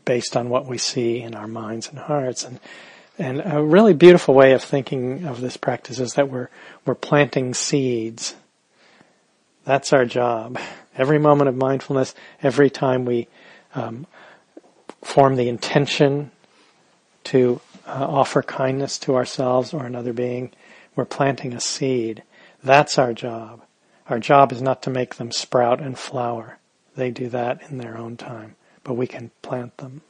based 0.05 0.37
on 0.37 0.51
what 0.51 0.67
we 0.67 0.77
see 0.77 1.23
in 1.23 1.35
our 1.35 1.49
minds 1.49 1.89
and 1.89 1.99
hearts. 1.99 2.45
And 2.45 2.61
and 3.19 3.43
a 3.43 3.63
really 3.63 3.95
beautiful 3.95 4.35
way 4.35 4.53
of 4.53 4.63
thinking 4.63 5.25
of 5.25 5.41
this 5.41 5.57
practice 5.57 5.99
is 5.99 6.13
that 6.13 6.29
we're 6.29 6.51
we're 6.85 6.95
planting 6.95 7.55
seeds. 7.55 8.35
That's 9.65 9.95
our 9.95 10.05
job. 10.05 10.59
Every 10.95 11.19
moment 11.19 11.49
of 11.49 11.57
mindfulness, 11.57 12.15
every 12.43 12.69
time 12.69 13.07
we 13.07 13.29
um, 13.75 14.07
form 15.03 15.37
the 15.37 15.49
intention 15.49 16.33
to 17.25 17.63
uh, 17.87 18.07
offer 18.07 18.43
kindness 18.43 18.99
to 18.99 19.17
ourselves 19.17 19.73
or 19.73 19.87
another 19.87 20.13
being, 20.13 20.51
we're 20.97 21.07
planting 21.07 21.55
a 21.55 21.61
seed. 21.61 22.23
That's 22.63 22.99
our 22.99 23.15
job. 23.15 23.63
Our 24.09 24.19
job 24.19 24.53
is 24.53 24.61
not 24.61 24.83
to 24.83 24.91
make 24.91 25.17
them 25.17 25.31
sprout 25.31 25.81
and 25.81 25.99
flower. 25.99 26.59
They 26.97 27.11
do 27.11 27.29
that 27.29 27.61
in 27.71 27.79
their 27.79 27.97
own 27.97 28.17
time, 28.17 28.57
but 28.85 28.95
we 28.95 29.07
can 29.07 29.31
plant 29.43 29.77
them. 29.79 30.03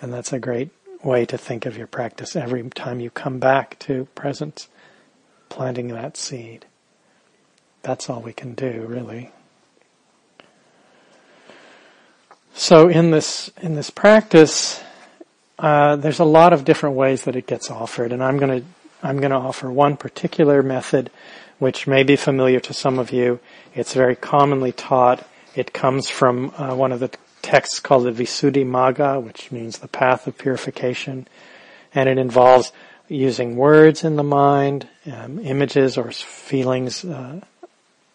And 0.00 0.12
that's 0.12 0.32
a 0.32 0.38
great 0.38 0.70
way 1.02 1.24
to 1.26 1.38
think 1.38 1.66
of 1.66 1.76
your 1.76 1.86
practice 1.86 2.36
every 2.36 2.68
time 2.70 3.00
you 3.00 3.10
come 3.10 3.38
back 3.38 3.78
to 3.80 4.06
presence, 4.14 4.68
planting 5.48 5.88
that 5.88 6.16
seed. 6.16 6.66
That's 7.82 8.10
all 8.10 8.20
we 8.20 8.32
can 8.32 8.54
do, 8.54 8.84
really. 8.86 9.30
So 12.52 12.88
in 12.88 13.10
this 13.10 13.50
in 13.60 13.74
this 13.74 13.90
practice, 13.90 14.82
uh, 15.58 15.96
there's 15.96 16.18
a 16.18 16.24
lot 16.24 16.52
of 16.52 16.64
different 16.64 16.96
ways 16.96 17.24
that 17.24 17.36
it 17.36 17.46
gets 17.46 17.70
offered, 17.70 18.12
and 18.12 18.22
I'm 18.22 18.38
going 18.38 18.60
to 18.60 18.66
I'm 19.02 19.18
going 19.18 19.30
to 19.30 19.36
offer 19.36 19.70
one 19.70 19.96
particular 19.96 20.62
method, 20.62 21.10
which 21.58 21.86
may 21.86 22.02
be 22.02 22.16
familiar 22.16 22.60
to 22.60 22.74
some 22.74 22.98
of 22.98 23.10
you. 23.10 23.40
It's 23.74 23.94
very 23.94 24.16
commonly 24.16 24.72
taught. 24.72 25.26
It 25.54 25.72
comes 25.72 26.08
from 26.08 26.52
uh, 26.56 26.74
one 26.74 26.92
of 26.92 27.00
the 27.00 27.10
texts 27.42 27.80
called 27.80 28.04
the 28.04 28.12
Visuddhimagga, 28.12 29.22
which 29.22 29.50
means 29.50 29.78
the 29.78 29.88
path 29.88 30.26
of 30.26 30.36
purification, 30.36 31.26
and 31.94 32.08
it 32.08 32.18
involves 32.18 32.72
using 33.08 33.56
words 33.56 34.04
in 34.04 34.16
the 34.16 34.24
mind, 34.24 34.88
um, 35.10 35.38
images 35.38 35.96
or 35.96 36.10
feelings, 36.10 37.04
uh, 37.04 37.40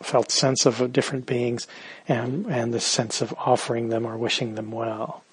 felt 0.02 0.32
sense 0.32 0.66
of 0.66 0.92
different 0.92 1.26
beings, 1.26 1.68
and 2.08 2.46
and 2.48 2.74
the 2.74 2.80
sense 2.80 3.22
of 3.22 3.34
offering 3.38 3.90
them 3.90 4.06
or 4.06 4.18
wishing 4.18 4.56
them 4.56 4.72
well. 4.72 5.24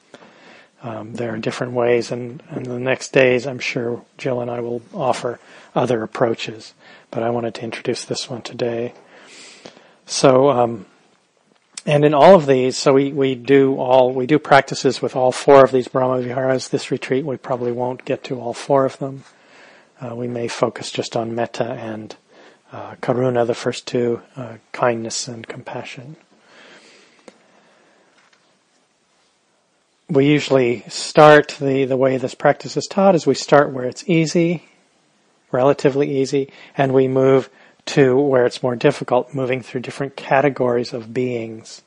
Um, 0.82 1.14
there 1.14 1.34
are 1.34 1.38
different 1.38 1.72
ways, 1.72 2.12
and, 2.12 2.42
in 2.54 2.62
the 2.62 2.78
next 2.78 3.12
days, 3.12 3.46
I'm 3.46 3.58
sure 3.58 4.04
Jill 4.16 4.40
and 4.40 4.50
I 4.50 4.60
will 4.60 4.82
offer 4.94 5.40
other 5.74 6.02
approaches. 6.02 6.72
But 7.10 7.22
I 7.22 7.30
wanted 7.30 7.54
to 7.56 7.62
introduce 7.62 8.04
this 8.04 8.30
one 8.30 8.42
today. 8.42 8.94
So, 10.06 10.50
um, 10.50 10.86
and 11.84 12.04
in 12.04 12.14
all 12.14 12.34
of 12.34 12.46
these, 12.46 12.76
so 12.76 12.92
we, 12.92 13.12
we 13.12 13.34
do 13.34 13.76
all 13.76 14.12
we 14.12 14.26
do 14.26 14.38
practices 14.38 15.00
with 15.00 15.16
all 15.16 15.32
four 15.32 15.64
of 15.64 15.72
these 15.72 15.88
Brahma 15.88 16.22
Viharas. 16.22 16.68
This 16.68 16.90
retreat, 16.90 17.24
we 17.24 17.36
probably 17.36 17.72
won't 17.72 18.04
get 18.04 18.24
to 18.24 18.40
all 18.40 18.52
four 18.52 18.84
of 18.84 18.98
them. 18.98 19.24
Uh, 20.00 20.14
we 20.14 20.28
may 20.28 20.48
focus 20.48 20.90
just 20.90 21.16
on 21.16 21.34
metta 21.34 21.72
and 21.72 22.14
uh, 22.72 22.94
karuna, 22.96 23.46
the 23.46 23.54
first 23.54 23.86
two, 23.86 24.22
uh, 24.36 24.56
kindness 24.72 25.28
and 25.28 25.48
compassion. 25.48 26.16
We 30.08 30.26
usually 30.26 30.84
start 30.88 31.56
the, 31.60 31.84
the 31.84 31.96
way 31.96 32.16
this 32.16 32.34
practice 32.34 32.76
is 32.76 32.86
taught 32.86 33.14
is 33.14 33.26
we 33.26 33.34
start 33.34 33.72
where 33.72 33.84
it's 33.84 34.08
easy, 34.08 34.64
relatively 35.52 36.20
easy, 36.20 36.50
and 36.76 36.94
we 36.94 37.08
move 37.08 37.50
to 37.86 38.16
where 38.18 38.46
it's 38.46 38.62
more 38.62 38.76
difficult, 38.76 39.34
moving 39.34 39.62
through 39.62 39.80
different 39.80 40.16
categories 40.16 40.92
of 40.92 41.12
beings 41.12 41.82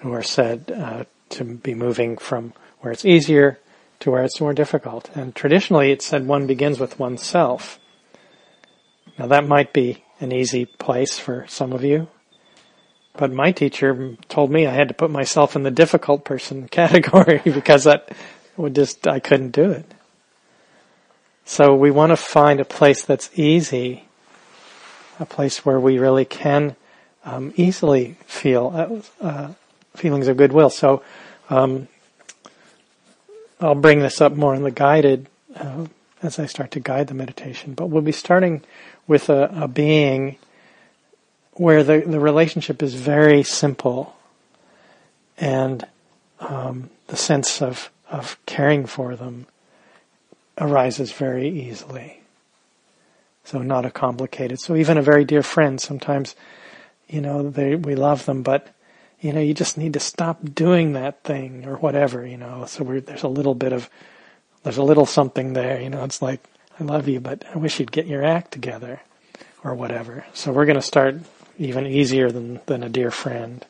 who 0.00 0.12
are 0.12 0.22
said 0.22 0.72
uh, 0.74 1.04
to 1.30 1.44
be 1.44 1.74
moving 1.74 2.16
from 2.16 2.52
where 2.80 2.92
it's 2.92 3.04
easier 3.04 3.58
to 4.00 4.10
where 4.10 4.24
it's 4.24 4.40
more 4.40 4.54
difficult. 4.54 5.10
And 5.14 5.34
traditionally 5.34 5.90
it's 5.90 6.06
said 6.06 6.26
one 6.26 6.46
begins 6.46 6.78
with 6.78 6.98
oneself. 6.98 7.78
Now 9.18 9.26
that 9.26 9.46
might 9.46 9.72
be 9.72 10.04
an 10.20 10.32
easy 10.32 10.64
place 10.64 11.18
for 11.18 11.44
some 11.48 11.72
of 11.72 11.84
you. 11.84 12.08
But 13.18 13.32
my 13.32 13.50
teacher 13.50 14.16
told 14.28 14.52
me 14.52 14.64
I 14.64 14.72
had 14.72 14.86
to 14.88 14.94
put 14.94 15.10
myself 15.10 15.56
in 15.56 15.64
the 15.64 15.72
difficult 15.72 16.24
person 16.24 16.68
category 16.70 17.42
because 17.44 17.84
that 17.84 18.08
would 18.56 18.74
just, 18.74 19.06
I 19.06 19.18
couldn't 19.18 19.50
do 19.50 19.70
it. 19.72 19.84
So 21.44 21.74
we 21.74 21.90
want 21.90 22.10
to 22.10 22.16
find 22.16 22.60
a 22.60 22.64
place 22.64 23.04
that's 23.04 23.30
easy, 23.34 24.04
a 25.18 25.26
place 25.26 25.66
where 25.66 25.80
we 25.80 25.98
really 25.98 26.24
can 26.24 26.76
um, 27.24 27.52
easily 27.56 28.16
feel 28.26 29.02
uh, 29.20 29.26
uh, 29.26 29.52
feelings 29.96 30.28
of 30.28 30.36
goodwill. 30.36 30.70
So 30.70 31.02
um, 31.50 31.88
I'll 33.60 33.74
bring 33.74 34.00
this 34.00 34.20
up 34.20 34.34
more 34.34 34.54
in 34.54 34.62
the 34.62 34.70
guided 34.70 35.26
uh, 35.56 35.86
as 36.22 36.38
I 36.38 36.46
start 36.46 36.70
to 36.72 36.80
guide 36.80 37.08
the 37.08 37.14
meditation. 37.14 37.74
But 37.74 37.86
we'll 37.86 38.02
be 38.02 38.12
starting 38.12 38.62
with 39.08 39.28
a, 39.28 39.50
a 39.62 39.66
being 39.66 40.36
where 41.58 41.82
the, 41.82 42.00
the 42.06 42.20
relationship 42.20 42.82
is 42.82 42.94
very 42.94 43.42
simple 43.42 44.16
and 45.36 45.84
um, 46.40 46.88
the 47.08 47.16
sense 47.16 47.60
of, 47.60 47.90
of 48.10 48.38
caring 48.46 48.86
for 48.86 49.16
them 49.16 49.46
arises 50.56 51.12
very 51.12 51.48
easily. 51.48 52.20
So 53.44 53.60
not 53.60 53.84
a 53.84 53.90
complicated. 53.90 54.60
So 54.60 54.76
even 54.76 54.98
a 54.98 55.02
very 55.02 55.24
dear 55.24 55.42
friend, 55.42 55.80
sometimes, 55.80 56.36
you 57.08 57.20
know, 57.20 57.50
they, 57.50 57.74
we 57.74 57.94
love 57.94 58.24
them, 58.26 58.42
but, 58.42 58.68
you 59.20 59.32
know, 59.32 59.40
you 59.40 59.54
just 59.54 59.78
need 59.78 59.94
to 59.94 60.00
stop 60.00 60.38
doing 60.54 60.92
that 60.92 61.24
thing 61.24 61.64
or 61.66 61.76
whatever, 61.76 62.26
you 62.26 62.36
know. 62.36 62.66
So 62.66 62.84
there's 62.84 63.22
a 63.22 63.28
little 63.28 63.54
bit 63.54 63.72
of, 63.72 63.88
there's 64.62 64.76
a 64.76 64.82
little 64.82 65.06
something 65.06 65.54
there, 65.54 65.80
you 65.80 65.90
know, 65.90 66.04
it's 66.04 66.22
like, 66.22 66.40
I 66.78 66.84
love 66.84 67.08
you, 67.08 67.18
but 67.18 67.44
I 67.52 67.58
wish 67.58 67.80
you'd 67.80 67.90
get 67.90 68.06
your 68.06 68.24
act 68.24 68.52
together 68.52 69.00
or 69.64 69.74
whatever. 69.74 70.24
So 70.34 70.52
we're 70.52 70.66
going 70.66 70.76
to 70.76 70.82
start 70.82 71.16
even 71.58 71.86
easier 71.86 72.30
than, 72.30 72.60
than 72.66 72.82
a 72.82 72.88
dear 72.88 73.10
friend. 73.10 73.64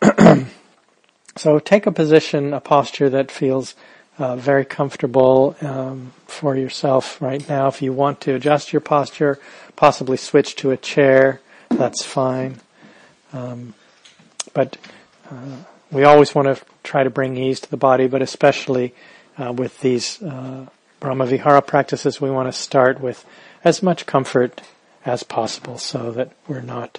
so 1.36 1.58
take 1.58 1.86
a 1.86 1.92
position, 1.92 2.52
a 2.52 2.60
posture 2.60 3.08
that 3.10 3.30
feels 3.30 3.74
uh, 4.18 4.36
very 4.36 4.64
comfortable 4.64 5.56
um, 5.62 6.12
for 6.26 6.56
yourself 6.56 7.20
right 7.22 7.48
now. 7.48 7.68
If 7.68 7.80
you 7.80 7.92
want 7.92 8.20
to 8.22 8.34
adjust 8.34 8.72
your 8.72 8.80
posture, 8.80 9.38
possibly 9.76 10.16
switch 10.16 10.56
to 10.56 10.70
a 10.70 10.76
chair, 10.76 11.40
that's 11.70 12.04
fine. 12.04 12.60
Um, 13.32 13.74
but 14.52 14.76
uh, 15.30 15.56
we 15.90 16.04
always 16.04 16.34
want 16.34 16.54
to 16.54 16.64
try 16.82 17.04
to 17.04 17.10
bring 17.10 17.36
ease 17.36 17.60
to 17.60 17.70
the 17.70 17.76
body, 17.76 18.06
but 18.06 18.20
especially 18.20 18.94
uh, 19.38 19.52
with 19.52 19.80
these 19.80 20.22
uh, 20.22 20.66
Brahmavihara 21.00 21.66
practices, 21.66 22.20
we 22.20 22.30
want 22.30 22.52
to 22.52 22.58
start 22.58 23.00
with 23.00 23.24
as 23.64 23.82
much 23.82 24.06
comfort 24.06 24.60
as 25.04 25.22
possible 25.22 25.78
so 25.78 26.10
that 26.12 26.32
we're 26.46 26.60
not 26.60 26.98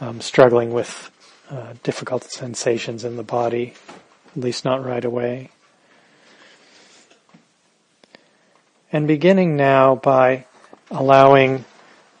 um, 0.00 0.20
struggling 0.20 0.72
with 0.72 1.10
uh, 1.50 1.74
difficult 1.82 2.24
sensations 2.24 3.04
in 3.04 3.16
the 3.16 3.22
body, 3.22 3.74
at 4.34 4.42
least 4.42 4.64
not 4.64 4.84
right 4.84 5.04
away. 5.04 5.50
And 8.92 9.06
beginning 9.06 9.56
now 9.56 9.96
by 9.96 10.46
allowing 10.90 11.64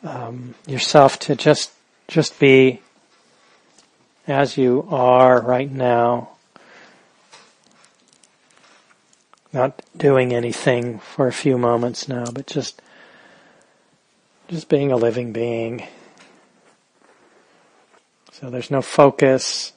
um, 0.02 0.54
yourself 0.66 1.18
to 1.20 1.36
just 1.36 1.70
just 2.08 2.38
be 2.38 2.82
as 4.26 4.56
you 4.56 4.86
are 4.90 5.40
right 5.40 5.70
now, 5.70 6.30
not 9.52 9.82
doing 9.96 10.34
anything 10.34 10.98
for 10.98 11.26
a 11.26 11.32
few 11.32 11.58
moments 11.58 12.08
now, 12.08 12.24
but 12.32 12.46
just 12.46 12.80
just 14.48 14.68
being 14.68 14.92
a 14.92 14.96
living 14.96 15.32
being. 15.32 15.86
So 18.32 18.50
there's 18.50 18.70
no 18.70 18.82
focus, 18.82 19.72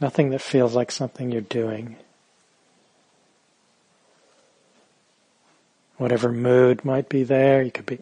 nothing 0.00 0.30
that 0.30 0.40
feels 0.40 0.74
like 0.74 0.90
something 0.90 1.30
you're 1.30 1.40
doing. 1.40 1.96
whatever 5.96 6.30
mood 6.30 6.84
might 6.84 7.08
be 7.08 7.24
there. 7.24 7.62
You 7.62 7.70
could 7.70 7.86
be 7.86 7.98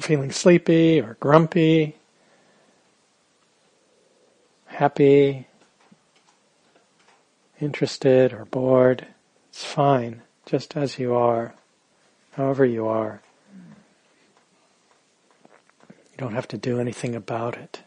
feeling 0.00 0.30
sleepy 0.30 1.00
or 1.00 1.16
grumpy, 1.20 1.96
happy, 4.66 5.46
interested 7.60 8.32
or 8.32 8.44
bored. 8.46 9.06
It's 9.50 9.64
fine, 9.64 10.22
just 10.44 10.76
as 10.76 10.98
you 10.98 11.14
are, 11.14 11.54
however 12.32 12.64
you 12.64 12.86
are. 12.86 13.20
You 16.16 16.24
don't 16.24 16.32
have 16.32 16.48
to 16.48 16.56
do 16.56 16.80
anything 16.80 17.14
about 17.14 17.58
it, 17.58 17.82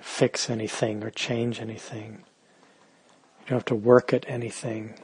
fix 0.00 0.48
anything 0.48 1.02
or 1.02 1.10
change 1.10 1.60
anything. 1.60 2.22
You 3.40 3.48
don't 3.48 3.58
have 3.58 3.64
to 3.64 3.74
work 3.74 4.12
at 4.12 4.24
anything. 4.28 4.94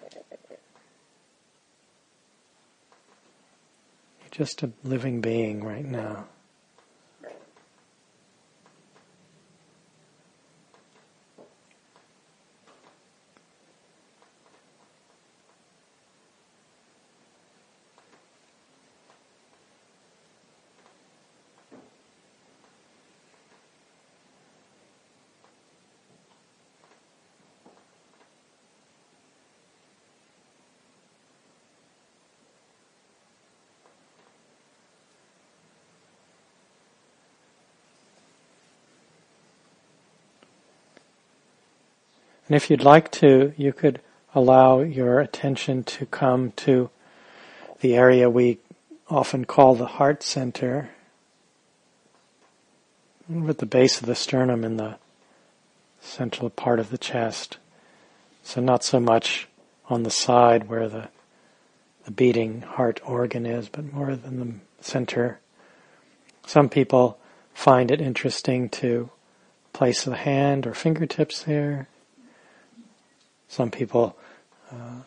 You're 4.21 4.31
just 4.31 4.63
a 4.63 4.71
living 4.85 5.21
being 5.21 5.65
right 5.65 5.85
now. 5.85 6.27
And 42.51 42.57
if 42.57 42.69
you'd 42.69 42.83
like 42.83 43.13
to, 43.13 43.53
you 43.57 43.73
could 43.73 44.01
allow 44.35 44.81
your 44.81 45.21
attention 45.21 45.85
to 45.85 46.05
come 46.05 46.51
to 46.57 46.91
the 47.79 47.95
area 47.95 48.29
we 48.29 48.59
often 49.09 49.45
call 49.45 49.77
the 49.77 49.87
heart 49.87 50.25
center, 50.25 50.91
at 53.49 53.59
the 53.59 53.67
base 53.67 54.01
of 54.01 54.09
the 54.09 54.17
sternum 54.17 54.65
in 54.65 54.79
the 54.79 54.97
central 56.01 56.51
part 56.51 56.81
of 56.81 56.91
the 56.91 56.99
chest. 56.99 57.59
So 58.43 58.61
not 58.61 58.83
so 58.83 58.99
much 58.99 59.47
on 59.89 60.03
the 60.03 60.11
side 60.11 60.69
where 60.69 60.89
the 60.89 61.09
the 62.05 62.11
beating 62.11 62.63
heart 62.63 62.99
organ 63.05 63.47
is, 63.47 63.69
but 63.69 63.93
more 63.93 64.17
than 64.17 64.41
the 64.41 64.85
center. 64.85 65.39
Some 66.49 66.69
people 66.69 67.17
find 67.55 67.93
it 67.93 68.01
interesting 68.01 68.69
to 68.71 69.11
place 69.73 70.03
the 70.03 70.17
hand 70.17 70.67
or 70.67 70.75
fingertips 70.75 71.45
there. 71.45 71.87
Some 73.51 73.73
people 73.73 74.17
uh, 74.71 75.01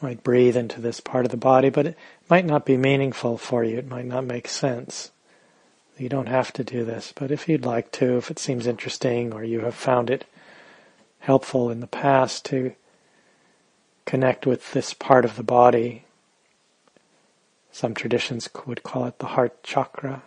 might 0.00 0.22
breathe 0.22 0.56
into 0.56 0.80
this 0.80 1.00
part 1.00 1.24
of 1.24 1.32
the 1.32 1.36
body, 1.36 1.70
but 1.70 1.86
it 1.86 1.98
might 2.30 2.46
not 2.46 2.64
be 2.64 2.76
meaningful 2.76 3.36
for 3.36 3.64
you. 3.64 3.76
It 3.78 3.88
might 3.88 4.04
not 4.04 4.24
make 4.24 4.46
sense. 4.46 5.10
You 5.98 6.08
don't 6.08 6.28
have 6.28 6.52
to 6.52 6.62
do 6.62 6.84
this, 6.84 7.12
but 7.12 7.32
if 7.32 7.48
you'd 7.48 7.66
like 7.66 7.90
to, 7.92 8.16
if 8.16 8.30
it 8.30 8.38
seems 8.38 8.68
interesting 8.68 9.32
or 9.32 9.42
you 9.42 9.60
have 9.60 9.74
found 9.74 10.08
it 10.08 10.24
helpful 11.18 11.68
in 11.68 11.80
the 11.80 11.88
past 11.88 12.44
to 12.46 12.76
connect 14.06 14.46
with 14.46 14.72
this 14.72 14.94
part 14.94 15.24
of 15.24 15.34
the 15.34 15.42
body, 15.42 16.04
some 17.72 17.92
traditions 17.92 18.48
would 18.66 18.84
call 18.84 19.06
it 19.06 19.18
the 19.18 19.26
heart 19.26 19.64
chakra. 19.64 20.22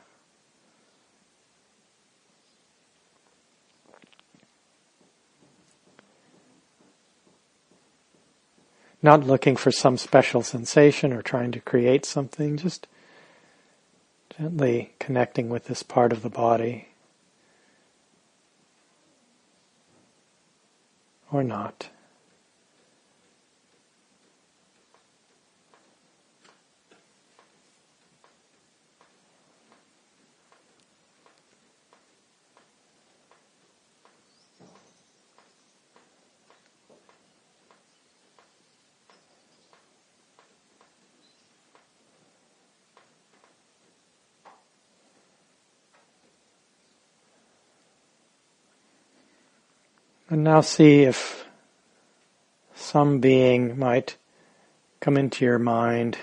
Not 9.07 9.25
looking 9.25 9.55
for 9.55 9.71
some 9.71 9.95
special 9.95 10.43
sensation 10.43 11.13
or 11.13 11.21
trying 11.21 11.53
to 11.53 11.61
create 11.61 12.03
something, 12.03 12.57
just 12.57 12.87
gently 14.37 14.95
connecting 14.99 15.47
with 15.47 15.67
this 15.67 15.81
part 15.81 16.11
of 16.11 16.23
the 16.23 16.29
body. 16.29 16.89
Or 21.31 21.41
not. 21.41 21.87
And 50.29 50.43
now 50.43 50.59
see 50.59 51.03
if 51.03 51.45
some 52.75 53.19
being 53.19 53.79
might 53.79 54.17
come 54.99 55.15
into 55.15 55.45
your 55.45 55.59
mind 55.59 56.17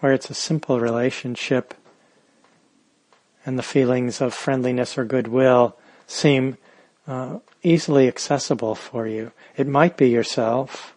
where 0.00 0.12
it's 0.12 0.30
a 0.30 0.34
simple 0.34 0.80
relationship 0.80 1.74
and 3.46 3.56
the 3.56 3.62
feelings 3.62 4.20
of 4.20 4.34
friendliness 4.34 4.98
or 4.98 5.04
goodwill 5.04 5.76
seem 6.08 6.58
uh, 7.06 7.38
easily 7.62 8.08
accessible 8.08 8.74
for 8.74 9.06
you. 9.06 9.30
It 9.56 9.68
might 9.68 9.96
be 9.96 10.08
yourself. 10.08 10.96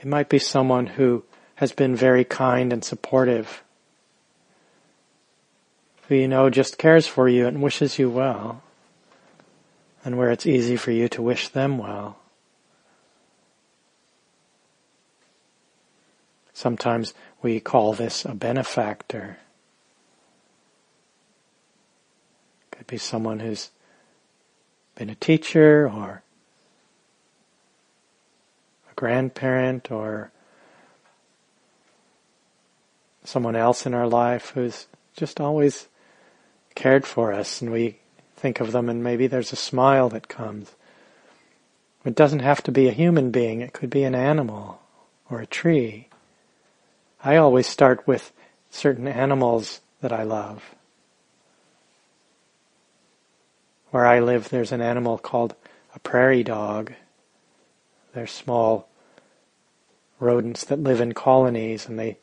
It 0.00 0.06
might 0.06 0.28
be 0.28 0.38
someone 0.38 0.86
who 0.86 1.24
has 1.56 1.72
been 1.72 1.96
very 1.96 2.24
kind 2.24 2.74
and 2.74 2.84
supportive, 2.84 3.64
who 6.08 6.14
you 6.14 6.28
know 6.28 6.50
just 6.50 6.76
cares 6.76 7.06
for 7.06 7.26
you 7.26 7.46
and 7.46 7.62
wishes 7.62 7.98
you 7.98 8.10
well 8.10 8.62
and 10.04 10.16
where 10.16 10.30
it's 10.30 10.46
easy 10.46 10.76
for 10.76 10.90
you 10.90 11.08
to 11.08 11.22
wish 11.22 11.48
them 11.48 11.78
well. 11.78 12.18
Sometimes 16.52 17.14
we 17.40 17.60
call 17.60 17.92
this 17.92 18.24
a 18.24 18.34
benefactor. 18.34 19.38
Could 22.72 22.86
be 22.86 22.98
someone 22.98 23.40
who's 23.40 23.70
been 24.96 25.10
a 25.10 25.14
teacher 25.14 25.88
or 25.88 26.22
a 28.90 28.94
grandparent 28.96 29.92
or 29.92 30.32
someone 33.22 33.54
else 33.54 33.86
in 33.86 33.94
our 33.94 34.08
life 34.08 34.50
who's 34.54 34.86
just 35.14 35.40
always 35.40 35.86
cared 36.74 37.06
for 37.06 37.32
us 37.32 37.60
and 37.60 37.70
we 37.70 37.98
think 38.38 38.60
of 38.60 38.72
them 38.72 38.88
and 38.88 39.02
maybe 39.02 39.26
there's 39.26 39.52
a 39.52 39.56
smile 39.56 40.08
that 40.10 40.28
comes. 40.28 40.74
It 42.04 42.14
doesn't 42.14 42.40
have 42.40 42.62
to 42.62 42.72
be 42.72 42.88
a 42.88 42.92
human 42.92 43.30
being, 43.30 43.60
it 43.60 43.72
could 43.72 43.90
be 43.90 44.04
an 44.04 44.14
animal 44.14 44.80
or 45.30 45.40
a 45.40 45.46
tree. 45.46 46.08
I 47.22 47.36
always 47.36 47.66
start 47.66 48.06
with 48.06 48.32
certain 48.70 49.08
animals 49.08 49.80
that 50.00 50.12
I 50.12 50.22
love. 50.22 50.74
Where 53.90 54.06
I 54.06 54.20
live, 54.20 54.50
there's 54.50 54.72
an 54.72 54.80
animal 54.80 55.18
called 55.18 55.54
a 55.94 55.98
prairie 55.98 56.44
dog. 56.44 56.92
They're 58.14 58.26
small 58.26 58.88
rodents 60.20 60.64
that 60.64 60.82
live 60.82 61.00
in 61.00 61.12
colonies 61.14 61.86
and 61.86 61.98
they, 61.98 62.18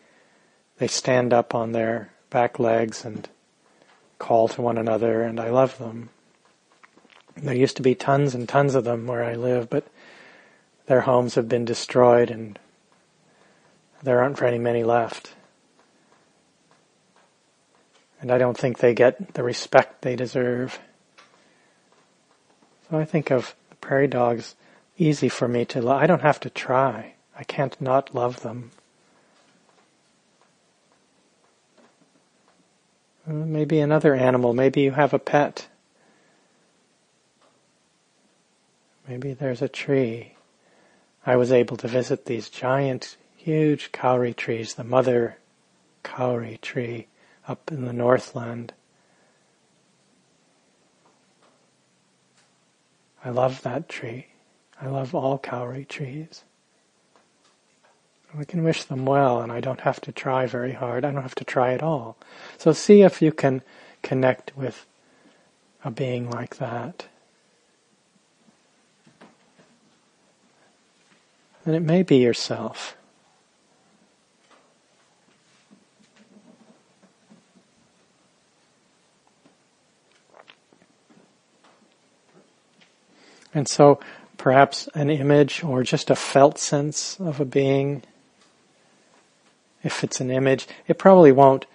they 0.77 0.87
stand 0.87 1.33
up 1.33 1.55
on 1.55 1.71
their 1.71 2.11
back 2.29 2.59
legs 2.59 3.05
and 3.05 3.27
call 4.19 4.47
to 4.49 4.61
one 4.61 4.77
another, 4.77 5.21
and 5.21 5.39
I 5.39 5.49
love 5.49 5.77
them. 5.77 6.09
There 7.37 7.55
used 7.55 7.77
to 7.77 7.81
be 7.81 7.95
tons 7.95 8.33
and 8.33 8.47
tons 8.47 8.75
of 8.75 8.83
them 8.83 9.07
where 9.07 9.23
I 9.23 9.35
live, 9.35 9.69
but 9.69 9.85
their 10.85 11.01
homes 11.01 11.35
have 11.35 11.49
been 11.49 11.65
destroyed 11.65 12.29
and 12.29 12.57
there 14.03 14.21
aren't 14.21 14.37
very 14.37 14.59
many 14.59 14.83
left. 14.83 15.33
And 18.21 18.31
I 18.31 18.37
don't 18.37 18.57
think 18.57 18.77
they 18.77 18.93
get 18.93 19.33
the 19.33 19.43
respect 19.43 20.01
they 20.01 20.15
deserve. 20.15 20.79
So 22.89 22.97
I 22.97 23.05
think 23.05 23.31
of 23.31 23.55
prairie 23.81 24.07
dogs 24.07 24.55
easy 24.97 25.27
for 25.27 25.47
me 25.47 25.65
to 25.65 25.81
love. 25.81 26.01
I 26.01 26.07
don't 26.07 26.21
have 26.21 26.39
to 26.41 26.49
try. 26.49 27.15
I 27.37 27.43
can't 27.43 27.79
not 27.81 28.15
love 28.15 28.41
them. 28.41 28.71
Uh, 33.27 33.33
maybe 33.33 33.79
another 33.79 34.13
animal. 34.13 34.53
Maybe 34.53 34.81
you 34.81 34.91
have 34.91 35.13
a 35.13 35.19
pet. 35.19 35.67
Maybe 39.07 39.33
there's 39.33 39.61
a 39.61 39.69
tree. 39.69 40.33
I 41.25 41.35
was 41.35 41.51
able 41.51 41.77
to 41.77 41.87
visit 41.87 42.25
these 42.25 42.49
giant, 42.49 43.17
huge 43.35 43.91
kauri 43.91 44.33
trees, 44.33 44.75
the 44.75 44.83
mother 44.83 45.37
kauri 46.03 46.59
tree 46.61 47.07
up 47.47 47.71
in 47.71 47.85
the 47.85 47.93
Northland. 47.93 48.73
I 53.23 53.29
love 53.29 53.63
that 53.63 53.89
tree. 53.89 54.27
I 54.79 54.87
love 54.87 55.15
all 55.15 55.39
kauri 55.39 55.85
trees. 55.85 56.43
I 58.37 58.43
can 58.43 58.63
wish 58.63 58.83
them 58.83 59.05
well, 59.05 59.41
and 59.41 59.51
I 59.51 59.61
don't 59.61 59.81
have 59.81 60.01
to 60.01 60.11
try 60.11 60.45
very 60.45 60.73
hard. 60.73 61.05
I 61.05 61.11
don't 61.11 61.21
have 61.21 61.35
to 61.35 61.45
try 61.45 61.73
at 61.73 61.81
all. 61.81 62.17
So 62.57 62.73
see 62.73 63.01
if 63.01 63.21
you 63.21 63.31
can 63.31 63.61
connect 64.01 64.55
with 64.57 64.85
a 65.83 65.91
being 65.91 66.29
like 66.29 66.57
that. 66.57 67.07
And 71.65 71.75
it 71.75 71.81
may 71.81 72.03
be 72.03 72.17
yourself. 72.17 72.95
And 83.53 83.69
so 83.69 84.01
perhaps 84.37 84.89
an 84.93 85.09
image 85.09 85.63
or 85.63 85.81
just 85.81 86.09
a 86.09 86.15
felt 86.15 86.59
sense 86.59 87.17
of 87.19 87.39
a 87.39 87.45
being, 87.45 88.03
if 89.85 90.03
it's 90.03 90.19
an 90.19 90.31
image, 90.31 90.67
it 90.87 90.97
probably 90.97 91.31
won't 91.31 91.67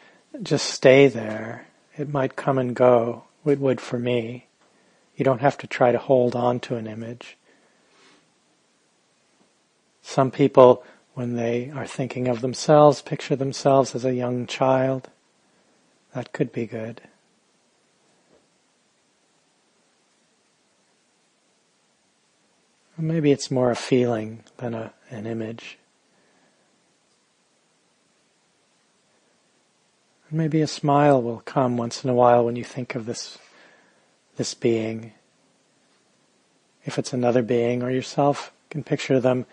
just 0.42 0.66
stay 0.66 1.06
there. 1.06 1.66
It 1.96 2.12
might 2.12 2.34
come 2.34 2.58
and 2.58 2.74
go. 2.74 3.24
It 3.46 3.60
would 3.60 3.80
for 3.80 4.00
me. 4.00 4.48
You 5.16 5.24
don't 5.24 5.40
have 5.40 5.56
to 5.58 5.68
try 5.68 5.92
to 5.92 5.98
hold 5.98 6.34
on 6.34 6.58
to 6.60 6.74
an 6.74 6.88
image. 6.88 7.38
Some 10.02 10.32
people, 10.32 10.82
when 11.14 11.36
they 11.36 11.70
are 11.70 11.86
thinking 11.86 12.26
of 12.26 12.40
themselves, 12.40 13.00
picture 13.00 13.36
themselves 13.36 13.94
as 13.94 14.04
a 14.04 14.14
young 14.14 14.46
child. 14.46 15.08
That 16.12 16.32
could 16.32 16.52
be 16.52 16.66
good. 16.66 17.00
Maybe 22.98 23.30
it's 23.30 23.50
more 23.52 23.70
a 23.70 23.76
feeling 23.76 24.42
than 24.56 24.74
a, 24.74 24.92
an 25.10 25.26
image. 25.26 25.78
Maybe 30.32 30.62
a 30.62 30.68
smile 30.68 31.20
will 31.20 31.40
come 31.40 31.76
once 31.76 32.04
in 32.04 32.10
a 32.10 32.14
while 32.14 32.44
when 32.44 32.54
you 32.54 32.62
think 32.62 32.94
of 32.94 33.04
this, 33.04 33.36
this 34.36 34.54
being. 34.54 35.12
If 36.84 36.98
it's 37.00 37.12
another 37.12 37.42
being 37.42 37.82
or 37.82 37.90
yourself, 37.90 38.52
you 38.68 38.70
can 38.70 38.84
picture 38.84 39.18
them 39.18 39.44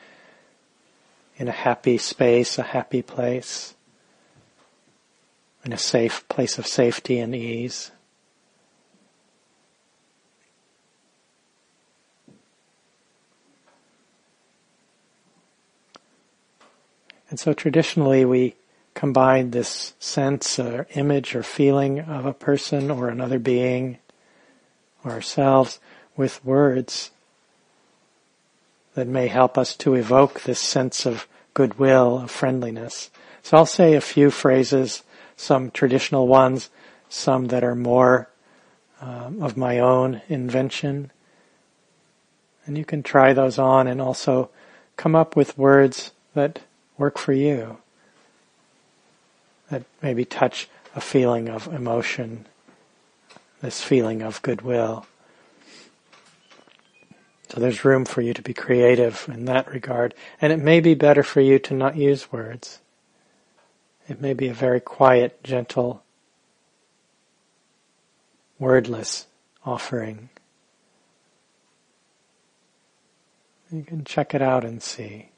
in 1.38 1.48
a 1.48 1.52
happy 1.52 1.98
space, 1.98 2.60
a 2.60 2.64
happy 2.64 3.02
place, 3.02 3.74
in 5.66 5.74
a 5.74 5.80
safe 5.80 6.28
place 6.30 6.60
of 6.60 6.68
safety 6.68 7.18
and 7.18 7.34
ease. 7.34 7.90
And 17.32 17.40
so 17.40 17.54
traditionally 17.54 18.24
we 18.24 18.56
combine 18.98 19.52
this 19.52 19.94
sense 20.00 20.58
or 20.58 20.88
image 20.96 21.36
or 21.36 21.44
feeling 21.44 22.00
of 22.00 22.26
a 22.26 22.34
person 22.34 22.90
or 22.90 23.10
another 23.10 23.38
being 23.38 24.00
or 25.06 25.12
ourselves 25.12 25.80
with 26.16 26.44
words 26.44 27.12
that 28.96 29.08
may 29.08 29.28
help 29.28 29.56
us 29.56 29.76
to 29.76 29.94
evoke 29.94 30.42
this 30.42 30.60
sense 30.60 31.06
of 31.06 31.28
goodwill, 31.54 32.18
of 32.18 32.32
friendliness. 32.32 33.12
So 33.44 33.58
I'll 33.58 33.68
say 33.68 33.94
a 33.94 34.02
few 34.02 34.32
phrases, 34.32 35.04
some 35.36 35.70
traditional 35.70 36.28
ones, 36.28 36.72
some 37.08 37.50
that 37.50 37.64
are 37.64 37.76
more 37.76 38.28
um, 39.00 39.44
of 39.44 39.56
my 39.56 39.78
own 39.78 40.24
invention. 40.28 41.12
And 42.66 42.76
you 42.76 42.84
can 42.84 43.04
try 43.04 43.34
those 43.34 43.60
on 43.60 43.86
and 43.86 44.02
also 44.02 44.50
come 44.96 45.16
up 45.16 45.36
with 45.36 45.56
words 45.56 46.14
that 46.34 46.62
work 46.98 47.20
for 47.20 47.34
you. 47.34 47.78
That 49.70 49.84
maybe 50.02 50.26
touch 50.26 50.70
a 50.96 51.02
feeling 51.02 51.50
of 51.50 51.68
emotion, 51.68 52.46
this 53.62 53.82
feeling 53.82 54.22
of 54.22 54.42
goodwill. 54.42 55.06
So 57.50 57.60
there's 57.62 57.86
room 57.86 58.06
for 58.06 58.22
you 58.22 58.34
to 58.34 58.42
be 58.42 58.54
creative 58.54 59.30
in 59.32 59.46
that 59.46 59.72
regard. 59.72 60.14
And 60.42 60.52
it 60.52 60.60
may 60.60 60.80
be 60.80 60.96
better 60.96 61.24
for 61.24 61.42
you 61.42 61.60
to 61.60 61.74
not 61.74 61.96
use 61.96 62.32
words. 62.32 62.80
It 64.10 64.22
may 64.22 64.34
be 64.34 64.48
a 64.48 64.54
very 64.54 64.80
quiet, 64.80 65.44
gentle, 65.44 66.04
wordless 68.60 69.28
offering. 69.66 70.30
You 73.72 73.84
can 73.84 74.04
check 74.06 74.34
it 74.34 74.42
out 74.42 74.64
and 74.64 74.82
see. 74.82 75.30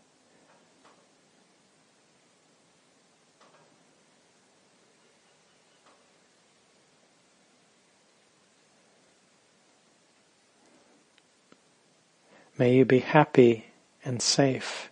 May 12.60 12.76
you 12.76 12.84
be 12.84 13.00
happy 13.00 13.68
and 14.04 14.22
safe. 14.22 14.92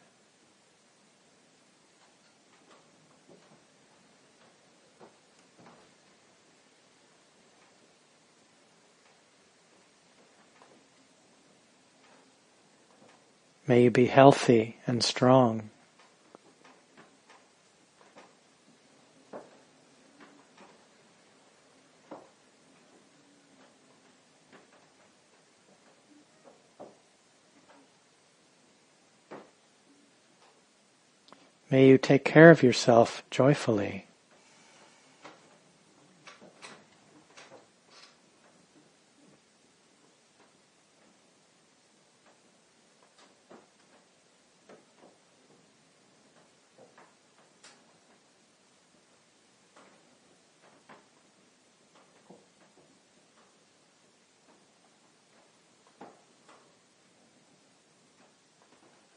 May 13.68 13.84
you 13.84 13.92
be 13.92 14.06
healthy 14.06 14.78
and 14.88 15.04
strong. 15.04 15.70
May 31.70 31.90
you 31.90 31.98
take 31.98 32.24
care 32.24 32.50
of 32.50 32.64
yourself 32.64 33.24
joyfully. 33.30 34.06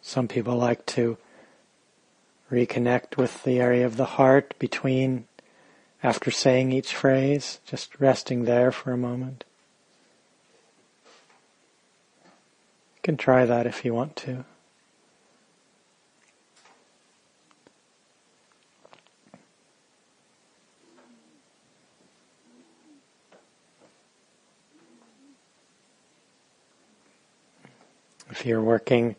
Some 0.03 0.27
people 0.27 0.57
like 0.57 0.85
to 0.87 1.17
reconnect 2.51 3.17
with 3.17 3.45
the 3.45 3.61
area 3.61 3.87
of 3.87 3.97
the 3.97 4.05
heart 4.05 4.55
between 4.59 5.27
after 6.03 6.31
saying 6.31 6.73
each 6.73 6.95
phrase, 6.95 7.61
just 7.67 8.01
resting 8.01 8.45
there 8.45 8.73
for 8.73 8.93
a 8.93 8.97
moment. 8.97 9.45
You 12.97 13.03
can 13.03 13.17
try 13.17 13.45
that 13.45 13.67
if 13.67 13.85
you 13.85 13.95
want 13.95 14.17
to. 14.17 14.45
If 28.31 28.47
you're 28.47 28.63
working 28.63 29.17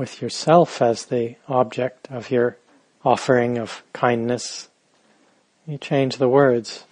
with 0.00 0.22
yourself 0.22 0.80
as 0.80 1.04
the 1.04 1.36
object 1.46 2.08
of 2.10 2.30
your 2.30 2.56
offering 3.04 3.58
of 3.58 3.82
kindness, 3.92 4.70
you 5.66 5.76
change 5.76 6.16
the 6.16 6.26
words 6.26 6.84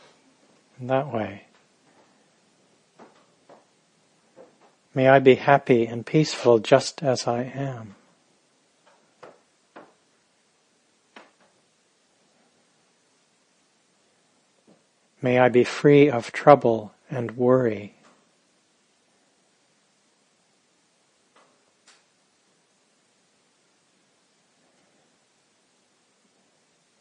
in 0.79 0.88
that 0.88 1.11
way. 1.11 1.42
May 4.94 5.09
I 5.09 5.21
be 5.21 5.37
happy 5.37 5.87
and 5.87 6.05
peaceful 6.05 6.59
just 6.59 7.03
as 7.03 7.27
I 7.27 7.44
am. 7.44 7.94
May 15.23 15.38
I 15.38 15.49
be 15.49 15.64
free 15.64 16.11
of 16.11 16.31
trouble 16.31 16.92
and 17.11 17.38
worry. 17.38 17.94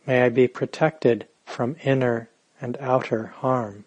May 0.08 0.22
I 0.22 0.30
be 0.30 0.48
protected 0.48 1.28
from 1.44 1.76
inner 1.84 2.30
and 2.62 2.78
outer 2.80 3.28
harm. 3.28 3.84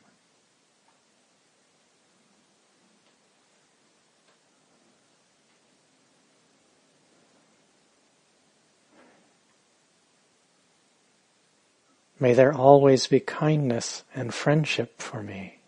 May 12.20 12.34
there 12.34 12.52
always 12.52 13.06
be 13.06 13.20
kindness 13.20 14.04
and 14.14 14.34
friendship 14.34 15.00
for 15.00 15.22
me. 15.22 15.59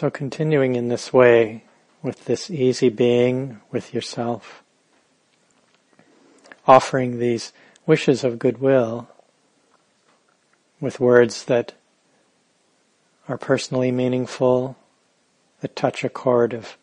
So 0.00 0.08
continuing 0.08 0.76
in 0.76 0.88
this 0.88 1.12
way, 1.12 1.64
with 2.02 2.24
this 2.24 2.50
easy 2.50 2.88
being 2.88 3.60
with 3.70 3.92
yourself, 3.92 4.62
offering 6.66 7.18
these 7.18 7.52
wishes 7.84 8.24
of 8.24 8.38
goodwill 8.38 9.10
with 10.80 11.00
words 11.00 11.44
that 11.44 11.74
are 13.28 13.36
personally 13.36 13.92
meaningful, 13.92 14.74
that 15.60 15.76
touch 15.76 16.02
a 16.02 16.08
chord 16.08 16.54
of 16.54 16.78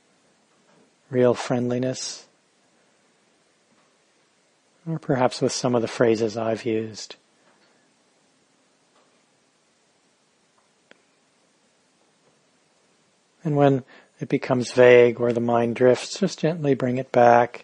real 1.10 1.34
friendliness, 1.34 2.28
or 4.88 5.00
perhaps 5.00 5.42
with 5.42 5.52
some 5.52 5.74
of 5.74 5.82
the 5.82 5.88
phrases 5.88 6.38
I've 6.38 6.66
used. 6.66 7.16
And 13.48 13.56
when 13.56 13.86
it 14.20 14.28
becomes 14.28 14.74
vague 14.74 15.22
or 15.22 15.32
the 15.32 15.40
mind 15.40 15.78
drifts, 15.78 16.20
just 16.20 16.40
gently 16.40 16.74
bring 16.74 16.98
it 16.98 17.14
back, 17.14 17.64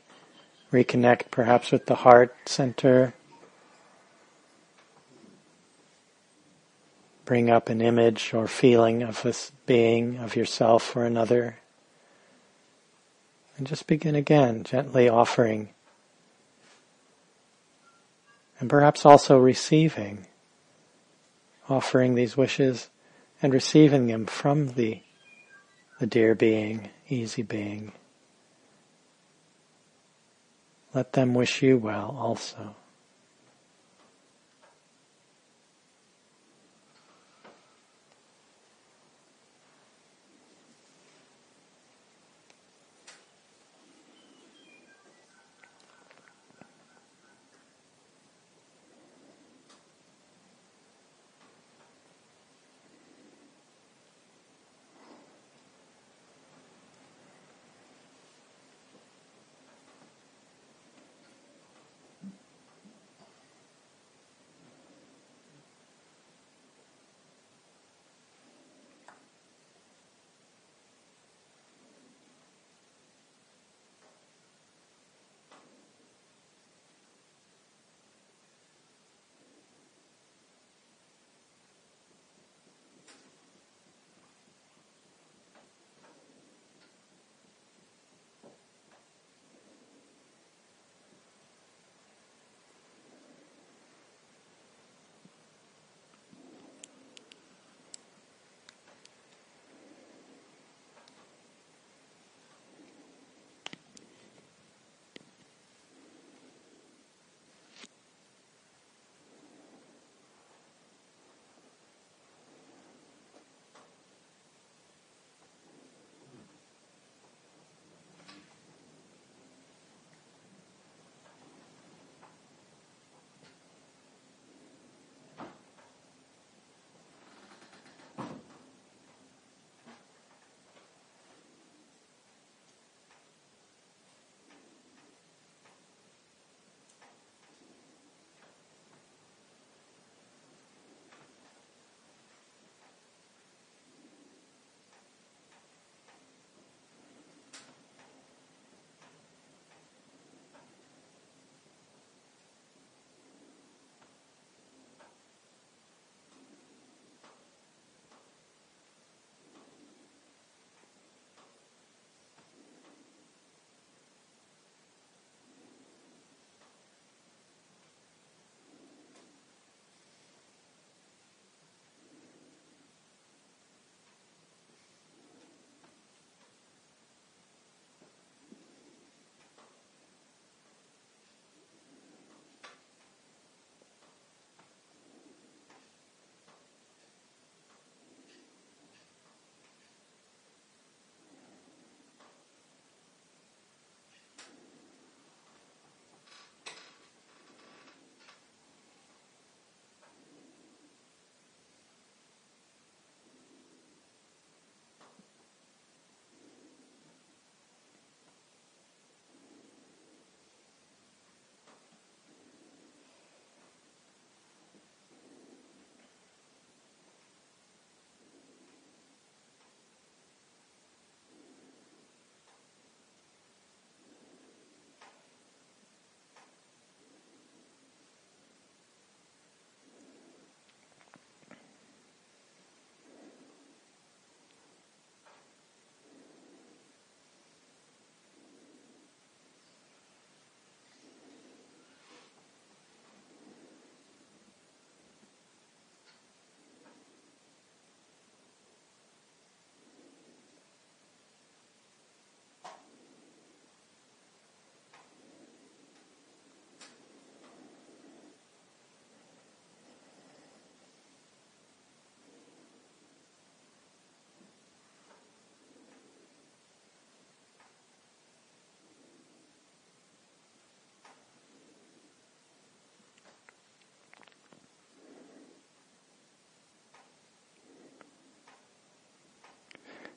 reconnect 0.71 1.29
perhaps 1.29 1.73
with 1.73 1.87
the 1.87 1.95
heart 1.95 2.33
center. 2.45 3.13
Bring 7.25 7.49
up 7.49 7.67
an 7.67 7.81
image 7.81 8.33
or 8.33 8.47
feeling 8.47 9.03
of 9.03 9.23
this 9.23 9.51
being, 9.65 10.19
of 10.19 10.37
yourself 10.37 10.95
or 10.95 11.03
another. 11.03 11.57
And 13.57 13.67
just 13.67 13.85
begin 13.85 14.15
again, 14.15 14.63
gently 14.63 15.09
offering. 15.09 15.67
And 18.57 18.69
perhaps 18.69 19.05
also 19.05 19.37
receiving, 19.37 20.27
offering 21.67 22.15
these 22.15 22.37
wishes 22.37 22.89
and 23.41 23.53
receiving 23.53 24.07
them 24.07 24.27
from 24.27 24.75
the 24.75 25.01
the 26.03 26.07
dear 26.07 26.35
being, 26.35 26.89
easy 27.07 27.43
being. 27.43 27.93
Let 30.93 31.13
them 31.13 31.33
wish 31.33 31.61
you 31.61 31.77
well 31.77 32.13
also. 32.19 32.75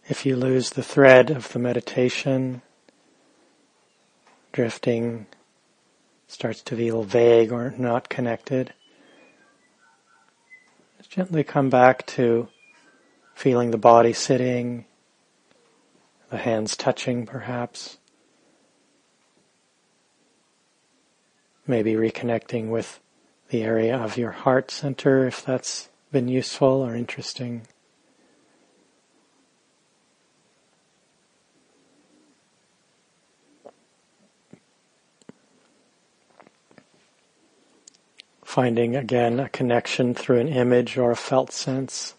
If 0.08 0.24
you 0.24 0.36
lose 0.36 0.70
the 0.70 0.82
thread 0.82 1.30
of 1.30 1.52
the 1.52 1.58
meditation, 1.58 2.62
drifting 4.52 5.26
starts 6.28 6.62
to 6.62 6.76
feel 6.76 7.02
vague 7.02 7.52
or 7.52 7.74
not 7.76 8.08
connected, 8.08 8.72
just 10.98 11.10
gently 11.10 11.42
come 11.42 11.70
back 11.70 12.06
to 12.06 12.48
feeling 13.34 13.70
the 13.70 13.78
body 13.78 14.12
sitting, 14.12 14.84
the 16.30 16.38
hands 16.38 16.76
touching 16.76 17.26
perhaps. 17.26 17.98
Maybe 21.66 21.94
reconnecting 21.94 22.68
with 22.68 23.00
the 23.48 23.64
area 23.64 23.96
of 23.96 24.16
your 24.16 24.30
heart 24.30 24.70
center 24.70 25.26
if 25.26 25.44
that's 25.44 25.88
been 26.12 26.28
useful 26.28 26.82
or 26.82 26.94
interesting. 26.94 27.66
Finding 38.56 38.96
again 38.96 39.38
a 39.38 39.50
connection 39.50 40.14
through 40.14 40.38
an 40.38 40.48
image 40.48 40.96
or 40.96 41.10
a 41.10 41.14
felt 41.14 41.52
sense 41.52 42.14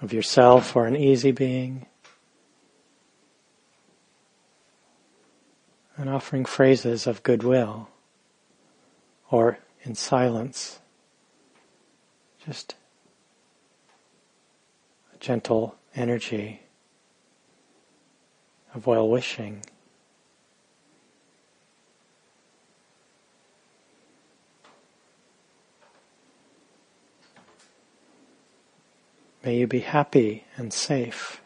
of 0.00 0.12
yourself 0.12 0.76
or 0.76 0.86
an 0.86 0.94
easy 0.94 1.32
being. 1.32 1.84
And 5.96 6.08
offering 6.08 6.44
phrases 6.44 7.08
of 7.08 7.24
goodwill 7.24 7.88
or 9.32 9.58
in 9.82 9.96
silence. 9.96 10.78
Just 12.46 12.76
a 15.12 15.18
gentle 15.18 15.74
energy 15.96 16.60
of 18.72 18.86
well 18.86 19.08
wishing. 19.08 19.64
May 29.46 29.58
you 29.58 29.68
be 29.68 29.78
happy 29.78 30.42
and 30.56 30.72
safe. 30.72 31.40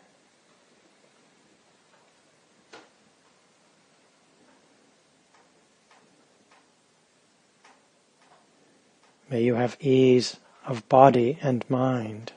May 9.29 9.43
you 9.43 9.57
have 9.57 9.77
ease 9.81 10.39
of 10.67 10.89
body 10.89 11.39
and 11.43 11.63
mind. 11.69 12.33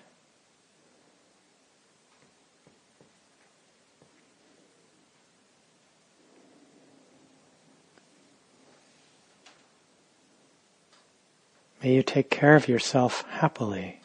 May 11.81 11.93
you 11.93 12.03
take 12.03 12.29
care 12.29 12.57
of 12.57 12.67
yourself 12.67 13.23
happily. 13.29 14.02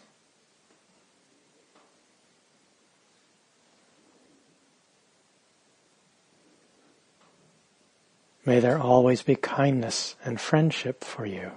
May 8.49 8.61
there 8.61 8.79
always 8.79 9.21
be 9.21 9.37
kindness 9.37 10.17
and 10.25 10.41
friendship 10.41 11.05
for 11.05 11.27
you. 11.27 11.51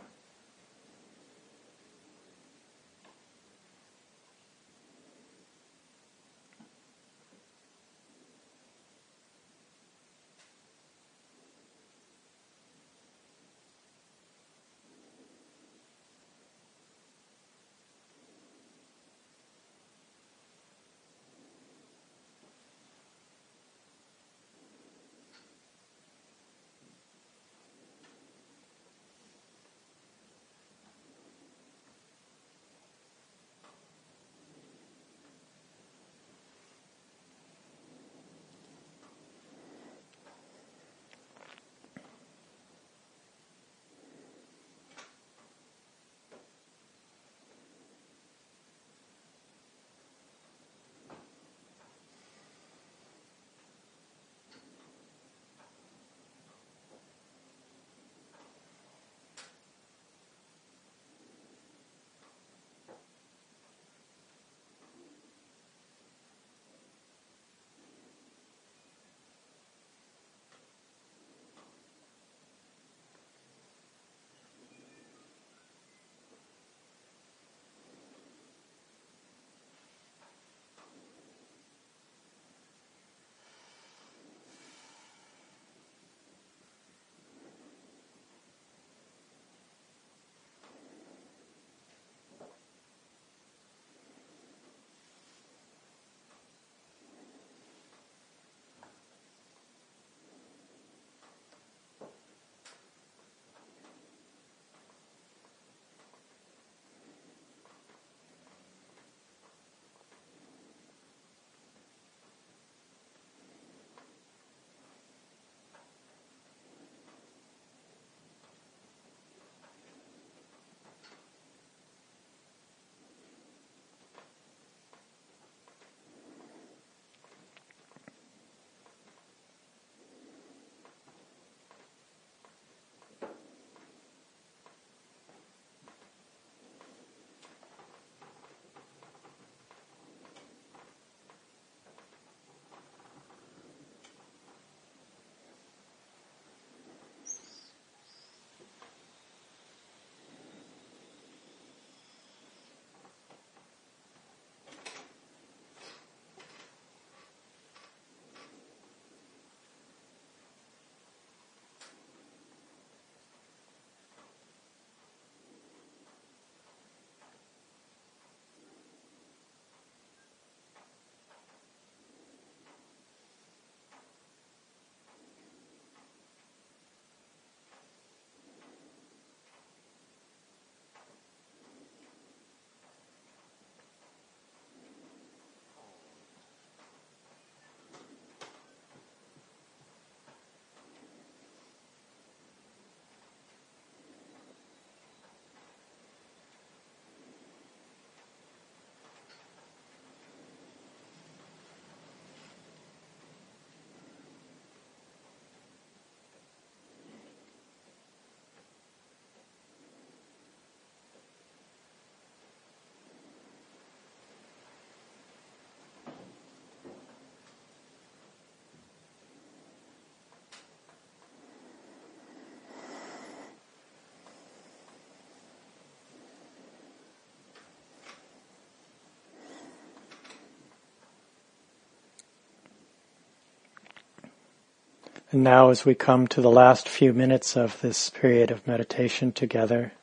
And 235.32 235.46
now, 235.46 235.70
as 235.70 235.86
we 235.86 235.96
come 235.96 236.28
to 236.28 236.42
the 236.42 236.52
last 236.52 236.90
few 236.90 237.14
minutes 237.14 237.56
of 237.56 237.80
this 237.80 238.10
period 238.10 238.52
of 238.52 238.68
meditation 238.68 239.32
together, 239.32 239.94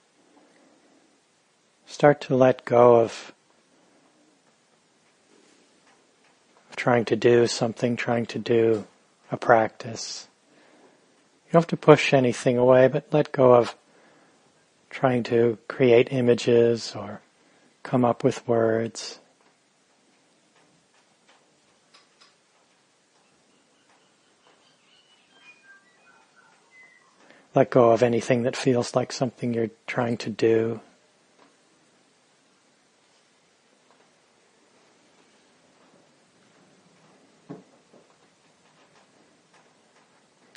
start 1.84 2.22
to 2.22 2.34
let 2.34 2.64
go 2.64 2.96
of, 2.96 3.34
trying 6.76 7.04
to 7.04 7.16
do 7.16 7.46
something, 7.46 7.94
trying 7.94 8.24
to 8.24 8.38
do 8.38 8.86
a 9.30 9.36
practice. 9.36 10.28
You 11.46 11.52
don't 11.52 11.62
have 11.62 11.66
to 11.68 11.76
push 11.76 12.14
anything 12.14 12.56
away, 12.56 12.88
but 12.88 13.12
let 13.12 13.30
go 13.30 13.52
of 13.52 13.76
trying 14.88 15.24
to 15.24 15.58
create 15.68 16.08
images 16.10 16.94
or 16.96 17.20
come 17.82 18.02
up 18.02 18.24
with 18.24 18.48
words. 18.48 19.20
Let 27.58 27.70
go 27.70 27.90
of 27.90 28.04
anything 28.04 28.44
that 28.44 28.54
feels 28.54 28.94
like 28.94 29.10
something 29.10 29.52
you're 29.52 29.70
trying 29.88 30.16
to 30.18 30.30
do. 30.30 30.80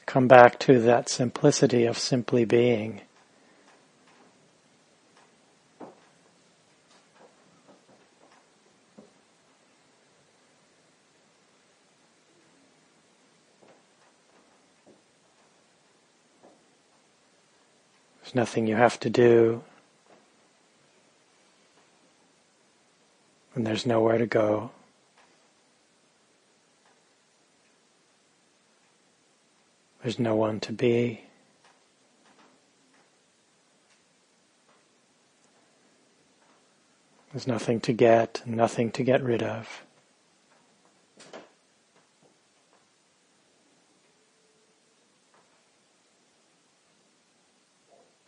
Come 0.06 0.28
back 0.28 0.60
to 0.60 0.80
that 0.82 1.10
simplicity 1.10 1.86
of 1.86 1.98
simply 1.98 2.46
being. 2.46 3.02
There's 18.32 18.48
nothing 18.48 18.66
you 18.66 18.78
have 18.78 18.98
to 19.02 19.10
do. 19.10 19.62
And 23.54 23.68
there's 23.68 23.86
nowhere 23.86 24.18
to 24.18 24.26
go. 24.26 24.72
There's 30.02 30.18
no 30.18 30.34
one 30.34 30.62
to 30.62 30.72
be. 30.72 31.26
There's 37.34 37.48
nothing 37.48 37.82
to 37.82 37.92
get, 37.92 38.44
nothing 38.46 38.92
to 38.92 39.04
get 39.04 39.22
rid 39.22 39.44
of. 39.44 39.84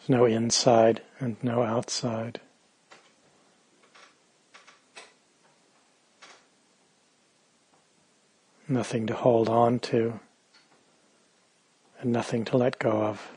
There's 0.05 0.19
no 0.19 0.25
inside 0.25 1.01
and 1.21 1.37
no 1.41 1.63
outside. 1.63 2.41
Nothing 8.67 9.07
to 9.07 9.13
hold 9.13 9.47
on 9.47 9.79
to 9.79 10.19
and 12.01 12.11
nothing 12.11 12.43
to 12.45 12.57
let 12.57 12.79
go 12.79 12.91
of. 12.91 13.31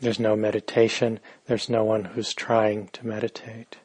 There's 0.00 0.18
no 0.18 0.34
meditation, 0.34 1.20
there's 1.46 1.68
no 1.68 1.84
one 1.84 2.04
who's 2.06 2.32
trying 2.32 2.88
to 2.94 3.06
meditate. 3.06 3.76